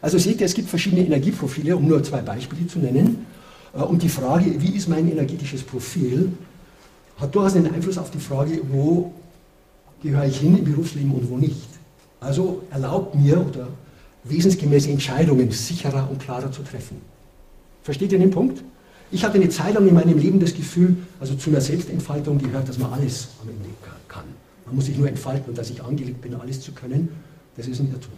Also 0.02 0.18
seht 0.18 0.40
ihr, 0.40 0.46
es 0.46 0.54
gibt 0.54 0.70
verschiedene 0.70 1.06
Energieprofile, 1.06 1.78
um 1.78 1.88
nur 1.88 2.04
zwei 2.04 2.22
Beispiele 2.22 2.68
zu 2.68 2.80
nennen. 2.80 3.26
Äh, 3.74 3.82
und 3.82 4.02
die 4.04 4.10
Frage, 4.10 4.62
wie 4.62 4.76
ist 4.76 4.90
mein 4.90 5.10
energetisches 5.10 5.64
Profil, 5.64 6.34
hat 7.18 7.34
durchaus 7.34 7.56
einen 7.56 7.74
Einfluss 7.74 7.98
auf 7.98 8.12
die 8.12 8.20
Frage, 8.20 8.62
wo 8.70 9.14
gehöre 10.02 10.26
ich 10.26 10.40
hin 10.40 10.58
im 10.58 10.66
Berufsleben 10.66 11.12
und 11.12 11.30
wo 11.30 11.38
nicht. 11.38 11.70
Also 12.20 12.64
erlaubt 12.70 13.16
mir 13.16 13.46
oder 13.46 13.68
wesensgemäße 14.26 14.90
Entscheidungen 14.90 15.52
sicherer 15.52 16.10
und 16.10 16.20
klarer 16.20 16.52
zu 16.52 16.64
treffen. 16.64 17.13
Versteht 17.84 18.12
ihr 18.12 18.20
den 18.20 18.32
Punkt? 18.32 18.64
Ich 19.12 19.24
hatte 19.24 19.36
eine 19.36 19.50
Zeit 19.50 19.76
lang 19.76 19.88
in 19.88 19.94
meinem 19.94 20.18
Leben 20.18 20.40
das 20.40 20.56
Gefühl, 20.56 20.96
also 21.20 21.36
zu 21.36 21.50
einer 21.50 21.62
Selbstentfaltung 21.62 22.40
gehört, 22.40 22.68
dass 22.68 22.80
man 22.80 22.92
alles 22.94 23.28
am 23.42 23.50
Ende 23.50 23.70
kann. 24.08 24.24
Man 24.66 24.76
muss 24.76 24.86
sich 24.86 24.98
nur 24.98 25.08
entfalten 25.08 25.50
und 25.50 25.58
dass 25.58 25.70
ich 25.70 25.84
angelegt 25.84 26.22
bin, 26.22 26.34
alles 26.36 26.62
zu 26.62 26.72
können, 26.72 27.10
das 27.56 27.68
ist 27.68 27.80
ein 27.80 27.92
Irrtum. 27.92 28.14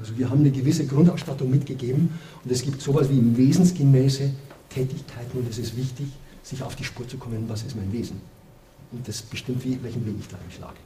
Also 0.00 0.16
wir 0.18 0.28
haben 0.28 0.40
eine 0.40 0.50
gewisse 0.50 0.86
Grundausstattung 0.86 1.50
mitgegeben 1.50 2.10
und 2.44 2.50
es 2.52 2.62
gibt 2.62 2.82
sowas 2.82 3.08
wie 3.10 3.36
wesensgemäße 3.36 4.30
Tätigkeiten 4.68 5.38
und 5.38 5.48
es 5.48 5.58
ist 5.58 5.76
wichtig, 5.76 6.06
sich 6.42 6.62
auf 6.62 6.76
die 6.76 6.84
Spur 6.84 7.08
zu 7.08 7.16
kommen, 7.16 7.44
was 7.48 7.62
ist 7.62 7.76
mein 7.76 7.92
Wesen. 7.92 8.20
Und 8.92 9.06
das 9.06 9.22
bestimmt, 9.22 9.64
wie, 9.64 9.78
welchen 9.82 10.04
Weg 10.06 10.14
ich 10.20 10.28
da 10.28 10.36
einschlage. 10.44 10.76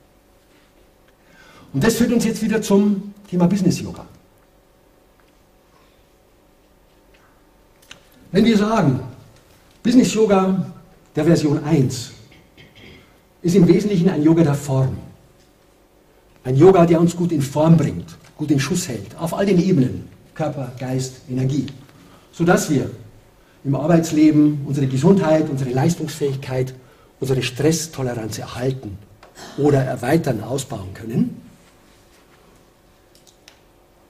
Und 1.72 1.82
das 1.82 1.96
führt 1.96 2.12
uns 2.12 2.24
jetzt 2.24 2.42
wieder 2.42 2.60
zum 2.62 3.14
Thema 3.28 3.46
Business 3.46 3.80
Yoga. 3.80 4.06
Wenn 8.32 8.46
wir 8.46 8.56
sagen, 8.56 8.98
Business 9.82 10.14
Yoga 10.14 10.64
der 11.14 11.24
Version 11.24 11.62
1 11.62 12.12
ist 13.42 13.54
im 13.54 13.68
Wesentlichen 13.68 14.08
ein 14.08 14.22
Yoga 14.22 14.42
der 14.42 14.54
Form. 14.54 14.96
Ein 16.42 16.56
Yoga, 16.56 16.86
der 16.86 16.98
uns 16.98 17.14
gut 17.14 17.30
in 17.30 17.42
Form 17.42 17.76
bringt, 17.76 18.06
gut 18.38 18.50
in 18.50 18.58
Schuss 18.58 18.88
hält, 18.88 19.16
auf 19.18 19.34
all 19.34 19.44
den 19.44 19.60
Ebenen, 19.60 20.08
Körper, 20.34 20.72
Geist, 20.78 21.20
Energie, 21.30 21.66
sodass 22.32 22.70
wir 22.70 22.90
im 23.64 23.74
Arbeitsleben 23.74 24.62
unsere 24.64 24.86
Gesundheit, 24.86 25.50
unsere 25.50 25.70
Leistungsfähigkeit, 25.70 26.74
unsere 27.20 27.42
Stresstoleranz 27.42 28.38
erhalten 28.38 28.96
oder 29.58 29.82
erweitern, 29.82 30.42
ausbauen 30.42 30.94
können. 30.94 31.36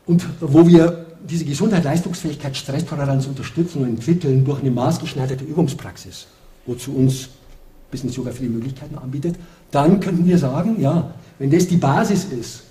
Und 0.07 0.25
wo 0.41 0.67
wir 0.67 1.12
diese 1.29 1.45
Gesundheit, 1.45 1.85
Leistungsfähigkeit, 1.85 2.57
Stresstoleranz 2.57 3.27
unterstützen 3.27 3.83
und 3.83 3.89
entwickeln 3.89 4.45
durch 4.45 4.61
eine 4.61 4.71
maßgeschneiderte 4.71 5.45
Übungspraxis, 5.45 6.27
wozu 6.67 6.95
uns 6.95 7.29
Business 7.91 8.17
Yoga 8.17 8.33
viele 8.33 8.51
Möglichkeiten 8.51 8.97
anbietet, 8.97 9.37
dann 9.71 10.01
könnten 10.01 10.27
wir 10.27 10.39
sagen, 10.39 10.81
ja, 10.81 11.15
wenn 11.39 11.51
das 11.51 11.67
die 11.69 11.77
Basis 11.77 12.25
ist, 12.25 12.63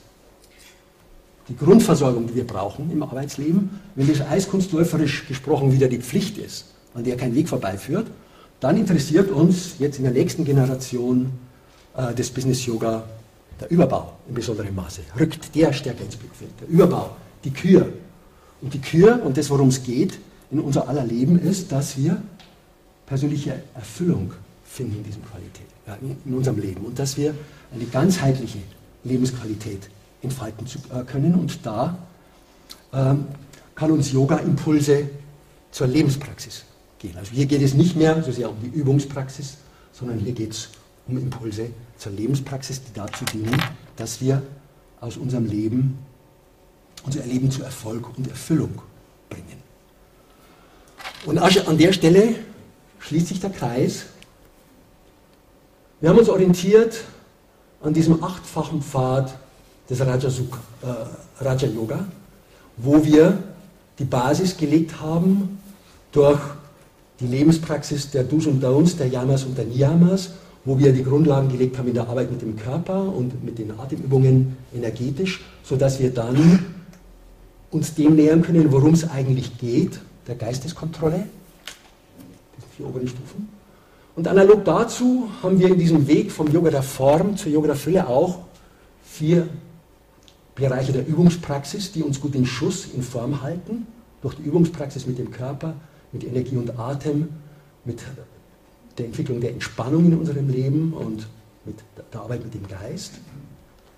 die 1.47 1.55
Grundversorgung, 1.55 2.27
die 2.27 2.35
wir 2.35 2.47
brauchen 2.47 2.91
im 2.91 3.03
Arbeitsleben, 3.03 3.69
wenn 3.95 4.07
das 4.07 4.21
eiskunstläuferisch 4.21 5.27
gesprochen 5.27 5.71
wieder 5.71 5.87
die 5.87 5.97
Pflicht 5.97 6.37
ist, 6.37 6.65
an 6.93 7.03
der 7.03 7.17
kein 7.17 7.35
Weg 7.35 7.49
vorbeiführt, 7.49 8.07
dann 8.59 8.77
interessiert 8.77 9.31
uns 9.31 9.75
jetzt 9.79 9.97
in 9.97 10.03
der 10.03 10.13
nächsten 10.13 10.45
Generation 10.45 11.31
äh, 11.95 12.13
des 12.13 12.29
Business 12.29 12.65
Yoga 12.65 13.03
der 13.59 13.69
Überbau 13.71 14.13
in 14.27 14.35
besonderem 14.35 14.73
Maße. 14.75 15.01
Rückt 15.19 15.53
der 15.55 15.73
stärker 15.73 16.03
ins 16.03 16.15
Blickfeld. 16.15 16.51
Der 16.61 16.67
Überbau, 16.67 17.11
die 17.43 17.51
Kür. 17.51 17.87
Und 18.61 18.73
die 18.73 18.81
Kür 18.81 19.21
und 19.23 19.37
das, 19.37 19.49
worum 19.49 19.69
es 19.69 19.83
geht 19.83 20.19
in 20.51 20.59
unser 20.59 20.87
aller 20.87 21.03
Leben, 21.03 21.39
ist, 21.39 21.71
dass 21.71 21.97
wir 21.97 22.21
persönliche 23.05 23.61
Erfüllung 23.73 24.33
finden 24.63 24.97
in 24.97 25.03
diesem 25.03 25.23
Qualität, 25.25 25.67
ja, 25.87 25.97
in 26.25 26.33
unserem 26.33 26.59
Leben 26.59 26.85
und 26.85 26.97
dass 26.97 27.17
wir 27.17 27.33
eine 27.73 27.85
ganzheitliche 27.85 28.59
Lebensqualität 29.03 29.89
entfalten 30.21 30.67
zu, 30.67 30.77
äh, 30.93 31.03
können. 31.03 31.35
Und 31.35 31.65
da 31.65 31.97
ähm, 32.93 33.25
kann 33.75 33.91
uns 33.91 34.11
Yoga-Impulse 34.11 35.09
zur 35.71 35.87
Lebenspraxis 35.87 36.63
gehen. 36.99 37.17
Also 37.17 37.31
hier 37.31 37.45
geht 37.45 37.61
es 37.61 37.73
nicht 37.73 37.95
mehr 37.95 38.21
so 38.23 38.31
sehr 38.31 38.49
um 38.49 38.57
die 38.61 38.67
Übungspraxis, 38.67 39.57
sondern 39.91 40.19
hier 40.19 40.33
geht 40.33 40.51
es 40.51 40.69
um 41.07 41.17
Impulse 41.17 41.67
zur 41.97 42.11
Lebenspraxis, 42.11 42.81
die 42.83 42.93
dazu 42.93 43.25
dienen, 43.25 43.61
dass 43.95 44.21
wir 44.21 44.41
aus 44.99 45.17
unserem 45.17 45.45
Leben 45.45 45.97
unser 47.05 47.23
Leben 47.23 47.49
zu 47.49 47.63
Erfolg 47.63 48.17
und 48.17 48.27
Erfüllung 48.27 48.81
bringen. 49.29 49.61
Und 51.25 51.37
an 51.37 51.77
der 51.77 51.93
Stelle 51.93 52.35
schließt 52.99 53.27
sich 53.27 53.39
der 53.39 53.49
Kreis. 53.49 54.05
Wir 55.99 56.09
haben 56.09 56.17
uns 56.17 56.29
orientiert 56.29 57.03
an 57.81 57.93
diesem 57.93 58.23
achtfachen 58.23 58.81
Pfad 58.81 59.33
des 59.89 59.99
Raja, 60.01 60.29
äh, 60.29 61.43
Raja 61.43 61.67
Yoga, 61.67 62.05
wo 62.77 63.03
wir 63.03 63.37
die 63.99 64.05
Basis 64.05 64.55
gelegt 64.57 64.99
haben 64.99 65.59
durch 66.11 66.39
die 67.19 67.27
Lebenspraxis 67.27 68.09
der 68.09 68.23
Do's 68.23 68.47
und 68.47 68.63
Don'ts, 68.63 68.97
der 68.97 69.07
Yamas 69.07 69.43
und 69.43 69.57
der 69.57 69.65
Niyamas, 69.65 70.31
wo 70.65 70.77
wir 70.77 70.91
die 70.91 71.03
Grundlagen 71.03 71.49
gelegt 71.49 71.77
haben 71.77 71.87
in 71.87 71.93
der 71.93 72.07
Arbeit 72.07 72.31
mit 72.31 72.41
dem 72.41 72.55
Körper 72.55 73.01
und 73.01 73.43
mit 73.43 73.59
den 73.59 73.71
Atemübungen 73.79 74.57
energetisch, 74.73 75.43
sodass 75.63 75.99
wir 75.99 76.11
dann 76.13 76.65
uns 77.71 77.95
dem 77.95 78.15
nähern 78.15 78.41
können, 78.41 78.71
worum 78.71 78.93
es 78.93 79.09
eigentlich 79.09 79.57
geht, 79.57 79.99
der 80.27 80.35
Geisteskontrolle, 80.35 81.17
sind 82.59 82.73
vier 82.75 82.87
oberen 82.87 83.07
Stufen. 83.07 83.49
Und 84.15 84.27
analog 84.27 84.65
dazu 84.65 85.29
haben 85.41 85.59
wir 85.59 85.69
in 85.69 85.79
diesem 85.79 86.07
Weg 86.07 86.31
vom 86.31 86.51
Yoga 86.51 86.69
der 86.69 86.83
Form 86.83 87.37
zur 87.37 87.51
Yoga 87.51 87.67
der 87.67 87.75
Fülle 87.77 88.07
auch 88.07 88.39
vier 89.03 89.47
Bereiche 90.53 90.91
der 90.91 91.07
Übungspraxis, 91.07 91.91
die 91.93 92.03
uns 92.03 92.19
gut 92.19 92.35
in 92.35 92.45
Schuss, 92.45 92.87
in 92.93 93.03
Form 93.03 93.41
halten, 93.41 93.87
durch 94.21 94.35
die 94.35 94.43
Übungspraxis 94.43 95.07
mit 95.07 95.17
dem 95.17 95.31
Körper, 95.31 95.73
mit 96.11 96.25
Energie 96.25 96.57
und 96.57 96.77
Atem, 96.77 97.29
mit 97.85 98.03
der 98.97 99.05
Entwicklung 99.05 99.39
der 99.39 99.51
Entspannung 99.51 100.05
in 100.05 100.17
unserem 100.17 100.49
Leben 100.49 100.93
und 100.93 101.27
mit 101.65 101.77
der 102.11 102.19
Arbeit 102.19 102.43
mit 102.43 102.53
dem 102.53 102.67
Geist, 102.67 103.13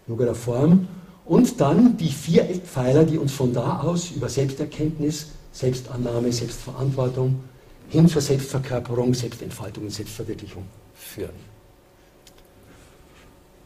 Yoga 0.08 0.26
der 0.26 0.36
Form. 0.36 0.88
Und 1.26 1.62
dann 1.62 1.96
die 1.98 2.10
vier 2.10 2.50
Eckpfeiler, 2.50 3.06
die 3.06 3.18
uns 3.18 3.32
von 3.32 3.54
da 3.54 3.80
aus 3.80 4.12
über 4.12 4.28
Selbsterkenntnis, 4.28 5.28
Selbstannahme, 5.52 6.32
Selbstverantwortung 6.32 7.44
hin 7.90 8.08
zur 8.08 8.22
Selbstverkörperung, 8.22 9.14
Selbstentfaltung 9.14 9.86
und 9.86 9.92
Selbstverwirklichung 9.92 10.64
führen. 10.96 11.54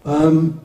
Ähm, 0.05 0.59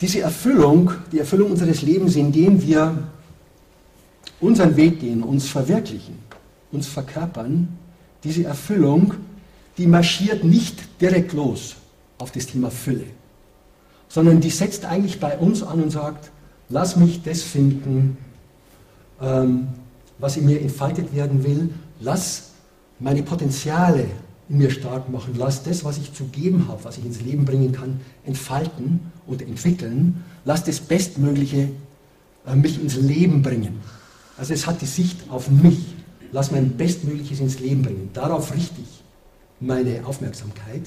diese 0.00 0.20
Erfüllung, 0.20 0.92
die 1.12 1.18
Erfüllung 1.18 1.50
unseres 1.50 1.82
Lebens, 1.82 2.16
indem 2.16 2.62
wir 2.62 2.96
unseren 4.40 4.76
Weg 4.76 5.00
gehen, 5.00 5.22
uns 5.22 5.48
verwirklichen, 5.48 6.18
uns 6.72 6.86
verkörpern, 6.86 7.68
diese 8.24 8.44
Erfüllung, 8.44 9.14
die 9.76 9.86
marschiert 9.86 10.44
nicht 10.44 11.00
direkt 11.00 11.32
los 11.32 11.76
auf 12.18 12.30
das 12.30 12.46
Thema 12.46 12.70
Fülle, 12.70 13.04
sondern 14.10 14.40
die 14.40 14.50
setzt 14.50 14.84
eigentlich 14.84 15.20
bei 15.20 15.38
uns 15.38 15.62
an 15.62 15.82
und 15.82 15.90
sagt, 15.90 16.30
lass 16.68 16.96
mich 16.96 17.22
das 17.22 17.42
finden, 17.42 18.18
ähm, 19.22 19.68
was 20.18 20.36
in 20.36 20.44
mir 20.44 20.60
entfaltet 20.60 21.14
werden 21.14 21.44
will, 21.44 21.70
lass 22.00 22.50
meine 22.98 23.22
Potenziale 23.22 24.06
in 24.48 24.58
mir 24.58 24.70
stark 24.70 25.08
machen, 25.08 25.34
lass 25.38 25.62
das, 25.62 25.84
was 25.84 25.96
ich 25.96 26.12
zu 26.12 26.24
geben 26.24 26.66
habe, 26.68 26.84
was 26.84 26.98
ich 26.98 27.06
ins 27.06 27.22
Leben 27.22 27.44
bringen 27.44 27.72
kann, 27.72 28.00
entfalten 28.26 29.00
und 29.26 29.42
entwickeln, 29.42 30.24
lass 30.44 30.64
das 30.64 30.80
Bestmögliche 30.80 31.68
äh, 32.46 32.56
mich 32.56 32.82
ins 32.82 32.96
Leben 32.96 33.42
bringen. 33.42 33.80
Also 34.36 34.52
es 34.52 34.66
hat 34.66 34.82
die 34.82 34.86
Sicht 34.86 35.30
auf 35.30 35.50
mich. 35.50 35.94
Lass 36.32 36.50
mein 36.50 36.76
Bestmögliches 36.76 37.40
ins 37.40 37.60
Leben 37.60 37.82
bringen. 37.82 38.10
Darauf 38.12 38.54
richte 38.54 38.80
ich 38.80 39.02
meine 39.60 40.04
Aufmerksamkeit. 40.04 40.82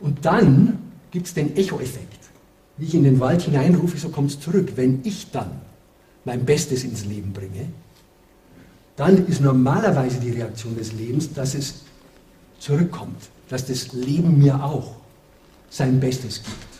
Und 0.00 0.24
dann 0.24 0.78
gibt 1.10 1.26
es 1.26 1.34
den 1.34 1.56
Echo-Effekt. 1.56 2.24
Wie 2.76 2.86
ich 2.86 2.94
in 2.94 3.04
den 3.04 3.20
Wald 3.20 3.42
hineinrufe, 3.42 3.96
so 3.98 4.08
kommt 4.08 4.30
es 4.30 4.40
zurück. 4.40 4.72
Wenn 4.76 5.00
ich 5.04 5.30
dann 5.30 5.60
mein 6.24 6.44
Bestes 6.44 6.84
ins 6.84 7.04
Leben 7.04 7.32
bringe, 7.32 7.68
dann 8.96 9.26
ist 9.26 9.40
normalerweise 9.40 10.20
die 10.20 10.30
Reaktion 10.30 10.76
des 10.76 10.92
Lebens, 10.92 11.32
dass 11.32 11.54
es 11.54 11.82
zurückkommt, 12.58 13.28
dass 13.48 13.66
das 13.66 13.92
Leben 13.92 14.38
mir 14.38 14.62
auch 14.62 14.94
sein 15.70 16.00
Bestes 16.00 16.42
gibt. 16.42 16.74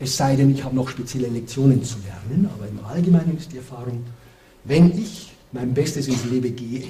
Es 0.00 0.16
sei 0.16 0.34
denn, 0.34 0.50
ich 0.50 0.64
habe 0.64 0.74
noch 0.74 0.88
spezielle 0.88 1.28
Lektionen 1.28 1.82
zu 1.84 1.96
lernen, 2.00 2.48
aber 2.52 2.68
im 2.68 2.84
Allgemeinen 2.84 3.38
ist 3.38 3.52
die 3.52 3.58
Erfahrung, 3.58 4.04
wenn 4.64 4.96
ich 4.98 5.32
mein 5.52 5.72
Bestes 5.72 6.08
ins 6.08 6.24
Leben, 6.24 6.54
gehe, 6.56 6.84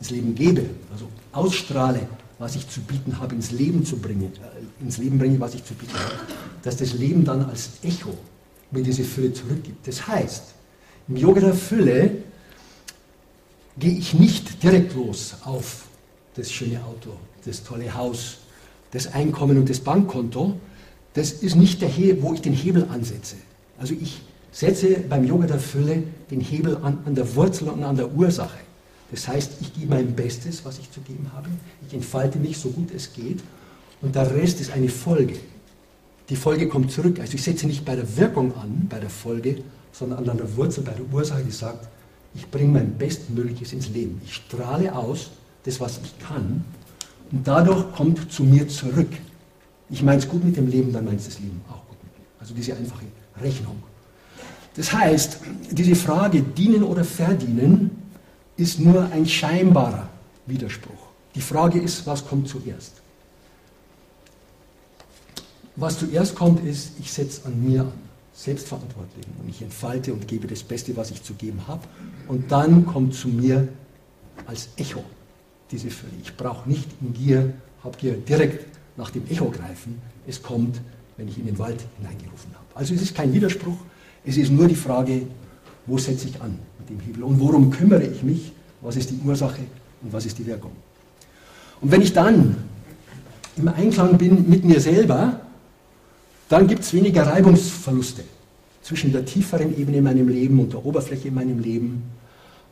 ins 0.00 0.10
Leben 0.10 0.34
gebe, 0.34 0.64
also 0.92 1.08
ausstrahle, 1.32 2.00
was 2.38 2.56
ich 2.56 2.68
zu 2.68 2.80
bieten 2.80 3.18
habe, 3.18 3.34
ins 3.34 3.50
Leben 3.50 3.84
zu 3.84 3.96
bringen, 3.96 4.32
äh, 4.34 4.84
ins 4.84 4.98
Leben 4.98 5.18
bringe, 5.18 5.40
was 5.40 5.54
ich 5.54 5.64
zu 5.64 5.74
bieten 5.74 5.94
habe, 5.94 6.14
dass 6.62 6.76
das 6.76 6.92
Leben 6.94 7.24
dann 7.24 7.44
als 7.44 7.70
Echo 7.82 8.14
mir 8.70 8.82
diese 8.82 9.04
Fülle 9.04 9.32
zurückgibt. 9.32 9.86
Das 9.86 10.06
heißt, 10.06 10.54
im 11.08 11.16
Yoga 11.16 11.40
der 11.40 11.54
Fülle 11.54 12.10
gehe 13.78 13.92
ich 13.92 14.14
nicht 14.14 14.62
direkt 14.62 14.94
los 14.94 15.34
auf 15.44 15.84
das 16.34 16.52
schöne 16.52 16.84
Auto, 16.84 17.10
das 17.44 17.64
tolle 17.64 17.92
Haus, 17.94 18.38
das 18.92 19.12
Einkommen 19.12 19.58
und 19.58 19.68
das 19.68 19.80
Bankkonto. 19.80 20.58
Das 21.14 21.32
ist 21.32 21.56
nicht 21.56 21.80
der 21.80 21.88
Hebel, 21.88 22.22
wo 22.22 22.34
ich 22.34 22.42
den 22.42 22.52
Hebel 22.52 22.86
ansetze. 22.90 23.36
Also 23.78 23.94
ich 23.94 24.20
setze 24.52 25.00
beim 25.00 25.24
Yoga 25.24 25.46
der 25.46 25.58
Fülle 25.58 26.02
den 26.30 26.40
Hebel 26.40 26.76
an, 26.82 26.98
an 27.04 27.14
der 27.14 27.34
Wurzel 27.34 27.68
und 27.68 27.82
an 27.82 27.96
der 27.96 28.12
Ursache. 28.14 28.58
Das 29.10 29.26
heißt, 29.26 29.52
ich 29.60 29.74
gebe 29.74 29.94
mein 29.94 30.14
Bestes, 30.14 30.64
was 30.64 30.78
ich 30.78 30.90
zu 30.90 31.00
geben 31.00 31.30
habe. 31.34 31.48
Ich 31.86 31.94
entfalte 31.94 32.38
mich 32.38 32.58
so 32.58 32.70
gut 32.70 32.90
es 32.94 33.12
geht. 33.12 33.40
Und 34.02 34.14
der 34.14 34.34
Rest 34.34 34.60
ist 34.60 34.70
eine 34.70 34.88
Folge. 34.88 35.34
Die 36.28 36.36
Folge 36.36 36.68
kommt 36.68 36.92
zurück. 36.92 37.18
Also 37.20 37.34
ich 37.34 37.42
setze 37.42 37.66
nicht 37.66 37.84
bei 37.84 37.96
der 37.96 38.16
Wirkung 38.16 38.54
an, 38.56 38.86
bei 38.88 38.98
der 38.98 39.10
Folge, 39.10 39.62
sondern 39.92 40.28
an 40.28 40.36
der 40.36 40.56
Wurzel, 40.56 40.84
bei 40.84 40.92
der 40.92 41.04
Ursache, 41.12 41.42
die 41.42 41.50
sagt, 41.50 41.88
ich 42.34 42.48
bringe 42.50 42.72
mein 42.72 42.98
Bestmögliches 42.98 43.72
ins 43.72 43.88
Leben. 43.88 44.20
Ich 44.24 44.34
strahle 44.34 44.94
aus 44.94 45.30
das, 45.64 45.80
was 45.80 45.98
ich 46.04 46.18
kann. 46.18 46.64
Und 47.32 47.46
dadurch 47.46 47.90
kommt 47.92 48.30
zu 48.30 48.44
mir 48.44 48.68
zurück. 48.68 49.08
Ich 49.90 50.02
meine 50.02 50.18
es 50.18 50.28
gut 50.28 50.44
mit 50.44 50.56
dem 50.56 50.68
Leben, 50.68 50.92
dann 50.92 51.06
meint 51.06 51.26
das 51.26 51.38
Leben 51.40 51.60
auch 51.68 51.86
gut 51.86 51.96
mit 52.02 52.18
mir. 52.18 52.24
Also 52.40 52.54
diese 52.54 52.76
einfache 52.76 53.06
Rechnung. 53.40 53.82
Das 54.76 54.92
heißt, 54.92 55.40
diese 55.70 55.96
Frage 55.96 56.42
dienen 56.42 56.82
oder 56.82 57.04
verdienen 57.04 57.90
ist 58.58 58.80
nur 58.80 59.10
ein 59.12 59.26
scheinbarer 59.26 60.08
Widerspruch. 60.46 61.08
Die 61.34 61.40
Frage 61.40 61.80
ist, 61.80 62.06
was 62.06 62.26
kommt 62.26 62.48
zuerst? 62.48 62.92
Was 65.76 65.98
zuerst 66.00 66.34
kommt, 66.34 66.64
ist, 66.66 66.92
ich 66.98 67.10
setze 67.12 67.46
an 67.46 67.64
mir 67.64 67.82
an, 67.82 67.92
selbstverantwortlich 68.34 69.24
und 69.40 69.48
ich 69.48 69.62
entfalte 69.62 70.12
und 70.12 70.26
gebe 70.26 70.48
das 70.48 70.62
Beste, 70.62 70.96
was 70.96 71.12
ich 71.12 71.22
zu 71.22 71.34
geben 71.34 71.60
habe. 71.68 71.82
Und 72.26 72.50
dann 72.50 72.84
kommt 72.84 73.14
zu 73.14 73.28
mir 73.28 73.68
als 74.46 74.68
Echo 74.76 75.04
diese 75.70 75.90
Fülle. 75.90 76.12
Ich 76.20 76.36
brauche 76.36 76.68
nicht 76.68 76.88
in 77.00 77.12
Gier, 77.14 77.54
Habgier 77.84 78.14
direkt 78.14 78.66
nach 78.96 79.10
dem 79.10 79.24
Echo 79.28 79.50
greifen. 79.50 80.00
Es 80.26 80.42
kommt, 80.42 80.80
wenn 81.16 81.28
ich 81.28 81.38
in 81.38 81.46
den 81.46 81.58
Wald 81.58 81.80
hineingerufen 81.98 82.52
habe. 82.54 82.66
Also 82.74 82.94
es 82.94 83.02
ist 83.02 83.14
kein 83.14 83.32
Widerspruch, 83.32 83.78
es 84.24 84.36
ist 84.36 84.50
nur 84.50 84.66
die 84.66 84.74
Frage, 84.74 85.22
wo 85.88 85.98
setze 85.98 86.28
ich 86.28 86.40
an 86.40 86.56
mit 86.78 86.90
dem 86.90 87.00
Hebel 87.00 87.24
und 87.24 87.40
worum 87.40 87.70
kümmere 87.70 88.04
ich 88.04 88.22
mich, 88.22 88.52
was 88.80 88.96
ist 88.96 89.10
die 89.10 89.18
Ursache 89.24 89.62
und 90.02 90.12
was 90.12 90.26
ist 90.26 90.38
die 90.38 90.46
Wirkung. 90.46 90.72
Und 91.80 91.90
wenn 91.90 92.02
ich 92.02 92.12
dann 92.12 92.56
im 93.56 93.68
Einklang 93.68 94.18
bin 94.18 94.48
mit 94.48 94.64
mir 94.64 94.80
selber, 94.80 95.40
dann 96.48 96.66
gibt 96.66 96.82
es 96.82 96.92
weniger 96.92 97.26
Reibungsverluste 97.26 98.22
zwischen 98.82 99.12
der 99.12 99.24
tieferen 99.24 99.76
Ebene 99.76 99.98
in 99.98 100.04
meinem 100.04 100.28
Leben 100.28 100.60
und 100.60 100.72
der 100.72 100.84
Oberfläche 100.84 101.28
in 101.28 101.34
meinem 101.34 101.58
Leben. 101.58 102.04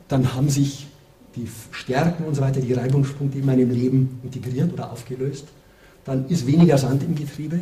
Dann 0.08 0.34
haben 0.34 0.48
sich 0.48 0.86
die 1.34 1.48
Stärken 1.70 2.24
und 2.24 2.34
so 2.34 2.42
weiter, 2.42 2.60
die 2.60 2.72
Reibungspunkte 2.72 3.38
in 3.38 3.46
meinem 3.46 3.70
Leben 3.70 4.20
integriert 4.22 4.72
oder 4.72 4.92
aufgelöst. 4.92 5.48
Dann 6.04 6.28
ist 6.28 6.46
weniger 6.46 6.78
Sand 6.78 7.02
im 7.02 7.14
Getriebe. 7.14 7.60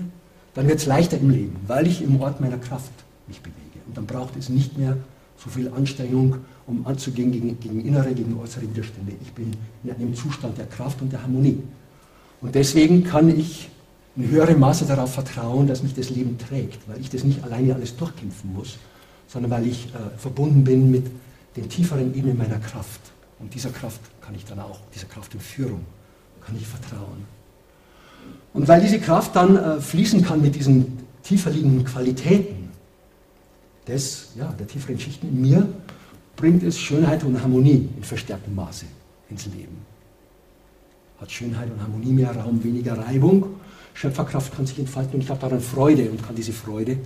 Dann 0.54 0.68
wird 0.68 0.78
es 0.78 0.86
leichter 0.86 1.18
im 1.18 1.30
Leben, 1.30 1.56
weil 1.66 1.86
ich 1.86 2.02
im 2.02 2.20
Ort 2.20 2.40
meiner 2.40 2.58
Kraft 2.58 2.92
mich 3.26 3.40
bewege. 3.40 3.80
Und 3.86 3.96
dann 3.96 4.06
braucht 4.06 4.36
es 4.36 4.48
nicht 4.48 4.78
mehr 4.78 4.96
so 5.36 5.50
viel 5.50 5.68
Anstrengung, 5.68 6.36
um 6.66 6.86
anzugehen 6.86 7.32
gegen, 7.32 7.60
gegen 7.60 7.84
innere, 7.84 8.14
gegen 8.14 8.38
äußere 8.38 8.62
Widerstände. 8.62 9.12
Ich 9.22 9.32
bin 9.32 9.52
in 9.82 9.90
einem 9.90 10.14
Zustand 10.14 10.56
der 10.58 10.66
Kraft 10.66 11.02
und 11.02 11.12
der 11.12 11.22
Harmonie. 11.22 11.62
Und 12.40 12.54
deswegen 12.54 13.04
kann 13.04 13.28
ich 13.28 13.68
in 14.16 14.30
höherem 14.30 14.60
Maße 14.60 14.86
darauf 14.86 15.12
vertrauen, 15.12 15.66
dass 15.66 15.82
mich 15.82 15.94
das 15.94 16.10
Leben 16.10 16.38
trägt, 16.38 16.88
weil 16.88 17.00
ich 17.00 17.10
das 17.10 17.24
nicht 17.24 17.42
alleine 17.42 17.74
alles 17.74 17.96
durchkämpfen 17.96 18.52
muss, 18.54 18.78
sondern 19.26 19.50
weil 19.50 19.66
ich 19.66 19.86
äh, 19.86 20.18
verbunden 20.18 20.62
bin 20.62 20.90
mit 20.90 21.06
den 21.56 21.68
tieferen 21.68 22.14
Ebenen 22.14 22.38
meiner 22.38 22.58
Kraft. 22.58 23.00
Und 23.40 23.52
dieser 23.54 23.70
Kraft 23.70 24.00
kann 24.20 24.34
ich 24.34 24.44
dann 24.44 24.60
auch, 24.60 24.80
dieser 24.94 25.06
Kraft 25.06 25.34
in 25.34 25.40
Führung, 25.40 25.84
kann 26.44 26.56
ich 26.56 26.66
vertrauen. 26.66 27.24
Und 28.52 28.68
weil 28.68 28.80
diese 28.80 29.00
Kraft 29.00 29.34
dann 29.34 29.56
äh, 29.56 29.80
fließen 29.80 30.22
kann 30.22 30.40
mit 30.40 30.54
diesen 30.54 30.98
tiefer 31.22 31.50
liegenden 31.50 31.84
Qualitäten 31.84 32.63
des, 33.86 34.30
ja, 34.36 34.52
der 34.52 34.66
tieferen 34.66 34.98
Schichten 34.98 35.28
in 35.28 35.40
mir, 35.40 35.68
bringt 36.36 36.62
es 36.62 36.78
Schönheit 36.78 37.24
und 37.24 37.40
Harmonie 37.40 37.88
in 37.96 38.02
verstärktem 38.02 38.54
Maße 38.54 38.86
ins 39.30 39.46
Leben. 39.46 39.78
Hat 41.20 41.30
Schönheit 41.30 41.70
und 41.70 41.80
Harmonie 41.80 42.12
mehr 42.12 42.34
Raum, 42.36 42.62
weniger 42.64 42.98
Reibung. 42.98 43.46
Schöpferkraft 43.94 44.54
kann 44.54 44.66
sich 44.66 44.78
entfalten 44.78 45.14
und 45.14 45.20
ich 45.22 45.30
habe 45.30 45.40
daran 45.40 45.60
Freude 45.60 46.10
und 46.10 46.22
kann 46.22 46.34
diese 46.34 46.52
Freude 46.52 46.98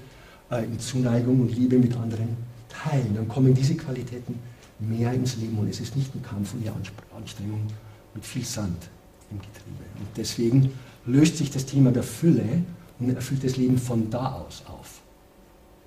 äh, 0.51 0.65
in 0.65 0.79
Zuneigung 0.79 1.41
und 1.41 1.55
Liebe 1.55 1.79
mit 1.79 1.95
anderen 1.97 2.37
teilen. 2.69 3.15
Dann 3.15 3.29
kommen 3.29 3.55
diese 3.55 3.75
Qualitäten 3.75 4.39
mehr 4.79 5.13
ins 5.13 5.37
Leben 5.37 5.59
und 5.59 5.69
es 5.69 5.81
ist 5.81 5.97
nicht 5.97 6.15
ein 6.15 6.23
Kampf 6.23 6.55
und 6.55 6.67
eine 6.67 6.75
Anstrengung 7.17 7.67
mit 8.15 8.25
viel 8.25 8.45
Sand 8.45 8.89
im 9.31 9.39
Getriebe. 9.39 9.85
Und 9.99 10.09
deswegen 10.17 10.73
löst 11.05 11.37
sich 11.37 11.51
das 11.51 11.67
Thema 11.67 11.91
der 11.91 12.03
Fülle 12.03 12.63
und 12.99 13.15
erfüllt 13.15 13.45
das 13.45 13.57
Leben 13.57 13.79
von 13.79 14.11
da 14.11 14.33
aus 14.33 14.63
auf, 14.67 15.01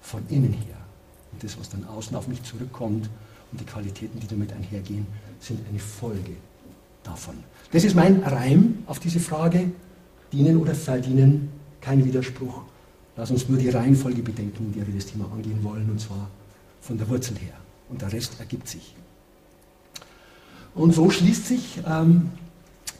von 0.02 0.22
innen 0.30 0.54
her. 0.54 0.81
Und 1.32 1.44
das, 1.44 1.60
was 1.60 1.70
dann 1.70 1.86
außen 1.86 2.16
auf 2.16 2.28
mich 2.28 2.44
zurückkommt 2.44 3.10
und 3.52 3.62
die 3.62 3.66
Qualitäten, 3.66 4.20
die 4.20 4.28
damit 4.28 4.52
einhergehen, 4.54 5.08
sind 5.40 5.60
eine 5.68 5.80
Folge 5.80 6.36
davon. 7.04 7.36
Das 7.72 7.84
ist 7.84 7.96
mein 7.96 8.22
Reim 8.24 8.80
auf 8.86 9.00
diese 9.00 9.20
Frage, 9.20 9.72
dienen 10.32 10.58
oder 10.58 10.76
verdienen, 10.76 11.50
kein 11.80 12.06
Widerspruch. 12.06 12.62
Lass 13.18 13.32
uns 13.32 13.50
nur 13.50 13.58
die 13.58 13.70
Reihenfolge 13.70 14.22
bedenken, 14.22 14.68
in 14.68 14.74
der 14.74 14.88
wir 14.88 14.96
das 14.96 15.06
Thema 15.06 15.30
angehen 15.34 15.64
wollen, 15.64 15.90
und 15.90 16.00
zwar 16.00 16.30
von 16.82 16.98
der 16.98 17.08
Wurzel 17.10 17.38
her. 17.38 17.54
Und 17.90 18.02
der 18.02 18.12
Rest 18.12 18.40
ergibt 18.40 18.68
sich. 18.68 18.96
Und 20.74 20.94
so 20.94 21.10
schließt 21.10 21.48
sich 21.48 21.80
ähm, 21.86 22.32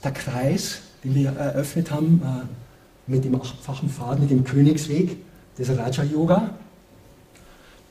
der 0.04 0.12
Kreis, 0.12 0.80
den 1.04 1.14
wir 1.14 1.30
eröffnet 1.30 1.90
haben, 1.90 2.20
äh, 2.22 3.10
mit 3.10 3.24
dem 3.24 3.34
achtfachen 3.40 3.88
Pfad, 3.88 4.20
mit 4.20 4.30
dem 4.30 4.44
Königsweg 4.44 5.16
des 5.58 5.70
Raja 5.76 6.04
Yoga, 6.04 6.54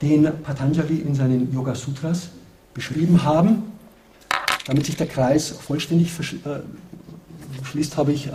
den 0.01 0.27
Patanjali 0.43 0.97
in 0.97 1.13
seinen 1.15 1.53
Yoga 1.53 1.75
Sutras 1.75 2.29
beschrieben 2.73 3.23
haben. 3.23 3.63
Damit 4.65 4.85
sich 4.85 4.95
der 4.95 5.07
Kreis 5.07 5.49
vollständig 5.49 6.11
äh, 6.19 6.59
schließt, 7.63 7.97
habe 7.97 8.11
ich 8.13 8.27
äh, 8.27 8.31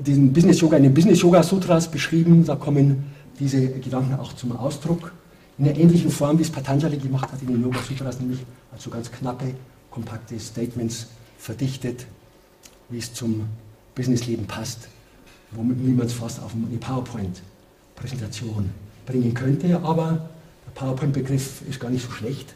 diesen 0.00 0.32
Business 0.32 0.60
Yoga 0.60 0.76
in 0.76 0.84
den 0.84 0.94
Business 0.94 1.22
Yoga 1.22 1.42
Sutras 1.42 1.90
beschrieben. 1.90 2.44
Da 2.44 2.56
kommen 2.56 3.12
diese 3.38 3.68
Gedanken 3.68 4.14
auch 4.18 4.32
zum 4.34 4.56
Ausdruck. 4.56 5.12
In 5.58 5.66
einer 5.66 5.76
ähnlichen 5.76 6.10
Form, 6.10 6.38
wie 6.38 6.42
es 6.42 6.50
Patanjali 6.50 6.98
gemacht 6.98 7.32
hat 7.32 7.42
in 7.42 7.48
den 7.48 7.62
Yoga 7.62 7.80
Sutras, 7.82 8.20
nämlich 8.20 8.40
also 8.72 8.90
ganz 8.90 9.10
knappe, 9.10 9.54
kompakte 9.90 10.38
Statements 10.38 11.08
verdichtet, 11.38 12.06
wie 12.88 12.98
es 12.98 13.12
zum 13.12 13.46
Businessleben 13.94 14.46
passt, 14.46 14.88
womit 15.52 15.96
man 15.96 16.06
es 16.06 16.12
fast 16.12 16.40
auf 16.40 16.52
eine 16.54 16.78
PowerPoint-Präsentation 16.78 18.70
bringen 19.08 19.34
könnte. 19.34 19.80
Aber 19.82 20.28
der 20.66 20.70
PowerPoint-Begriff 20.80 21.62
ist 21.68 21.80
gar 21.80 21.90
nicht 21.90 22.04
so 22.04 22.12
schlecht, 22.12 22.54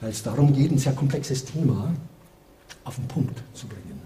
weil 0.00 0.10
es 0.10 0.22
darum 0.22 0.54
geht, 0.54 0.70
ein 0.70 0.78
sehr 0.78 0.92
komplexes 0.92 1.44
Thema 1.44 1.92
auf 2.84 2.94
den 2.96 3.08
Punkt 3.08 3.42
zu 3.52 3.66
bringen. 3.66 4.00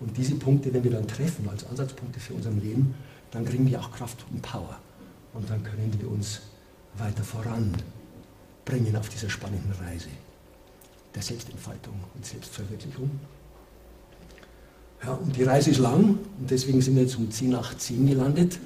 Und 0.00 0.16
diese 0.16 0.34
Punkte, 0.34 0.72
wenn 0.72 0.84
wir 0.84 0.90
dann 0.90 1.06
treffen 1.06 1.48
als 1.48 1.66
Ansatzpunkte 1.66 2.20
für 2.20 2.34
unser 2.34 2.50
Leben, 2.50 2.94
dann 3.30 3.44
kriegen 3.44 3.66
wir 3.66 3.80
auch 3.80 3.90
Kraft 3.90 4.24
und 4.30 4.40
Power. 4.42 4.78
Und 5.34 5.48
dann 5.50 5.62
können 5.62 5.92
wir 5.98 6.10
uns 6.10 6.40
weiter 6.98 7.22
voranbringen 7.22 8.96
auf 8.96 9.08
dieser 9.08 9.28
spannenden 9.28 9.72
Reise 9.72 10.08
der 11.14 11.22
Selbstentfaltung 11.22 11.94
und 12.14 12.24
Selbstverwirklichung. 12.24 13.10
Ja, 15.02 15.12
und 15.12 15.36
die 15.36 15.42
Reise 15.42 15.70
ist 15.70 15.78
lang 15.78 16.18
und 16.38 16.50
deswegen 16.50 16.80
sind 16.80 16.94
wir 16.94 17.02
jetzt 17.02 17.16
um 17.16 17.30
10 17.30 17.50
nach 17.50 17.76
10 17.76 18.06
gelandet. 18.06 18.58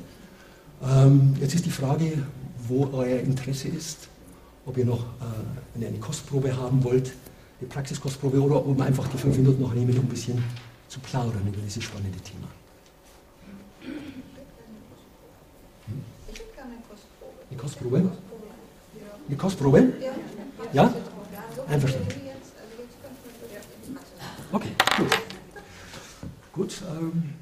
Ähm, 0.83 1.35
jetzt 1.41 1.55
ist 1.55 1.67
die 1.67 1.71
Frage, 1.71 2.25
wo 2.71 2.89
euer 2.93 3.19
Interesse 3.19 3.69
ist, 3.69 4.09
ob 4.65 4.79
ihr 4.79 4.85
noch 4.85 5.01
äh, 5.01 5.85
eine 5.85 5.99
Kostprobe 5.99 6.57
haben 6.57 6.83
wollt, 6.85 7.13
eine 7.61 7.69
Praxiskostprobe 7.69 8.41
oder 8.41 8.65
ob 8.65 8.79
wir 8.79 8.85
einfach 8.85 9.07
die 9.09 9.19
fünf 9.19 9.37
Minuten 9.37 9.61
noch 9.61 9.75
nehmen, 9.75 9.93
um 9.99 10.05
ein 10.05 10.09
bisschen 10.09 10.43
zu 10.89 11.01
plaudern 11.01 11.47
über 11.47 11.59
dieses 11.59 11.83
spannende 11.83 12.19
Thema. 12.21 12.47
Hm? 15.87 16.05
Eine 17.51 17.59
Kostprobe. 17.59 18.11
Eine 19.29 19.37
Kostprobe? 19.37 19.93
Ja? 20.73 20.85
Ja? 20.85 20.95
Einverstanden. 21.69 22.09
Okay, 24.53 24.71
gut. 24.97 25.19
Gut. 26.53 26.83
Ähm 26.89 27.40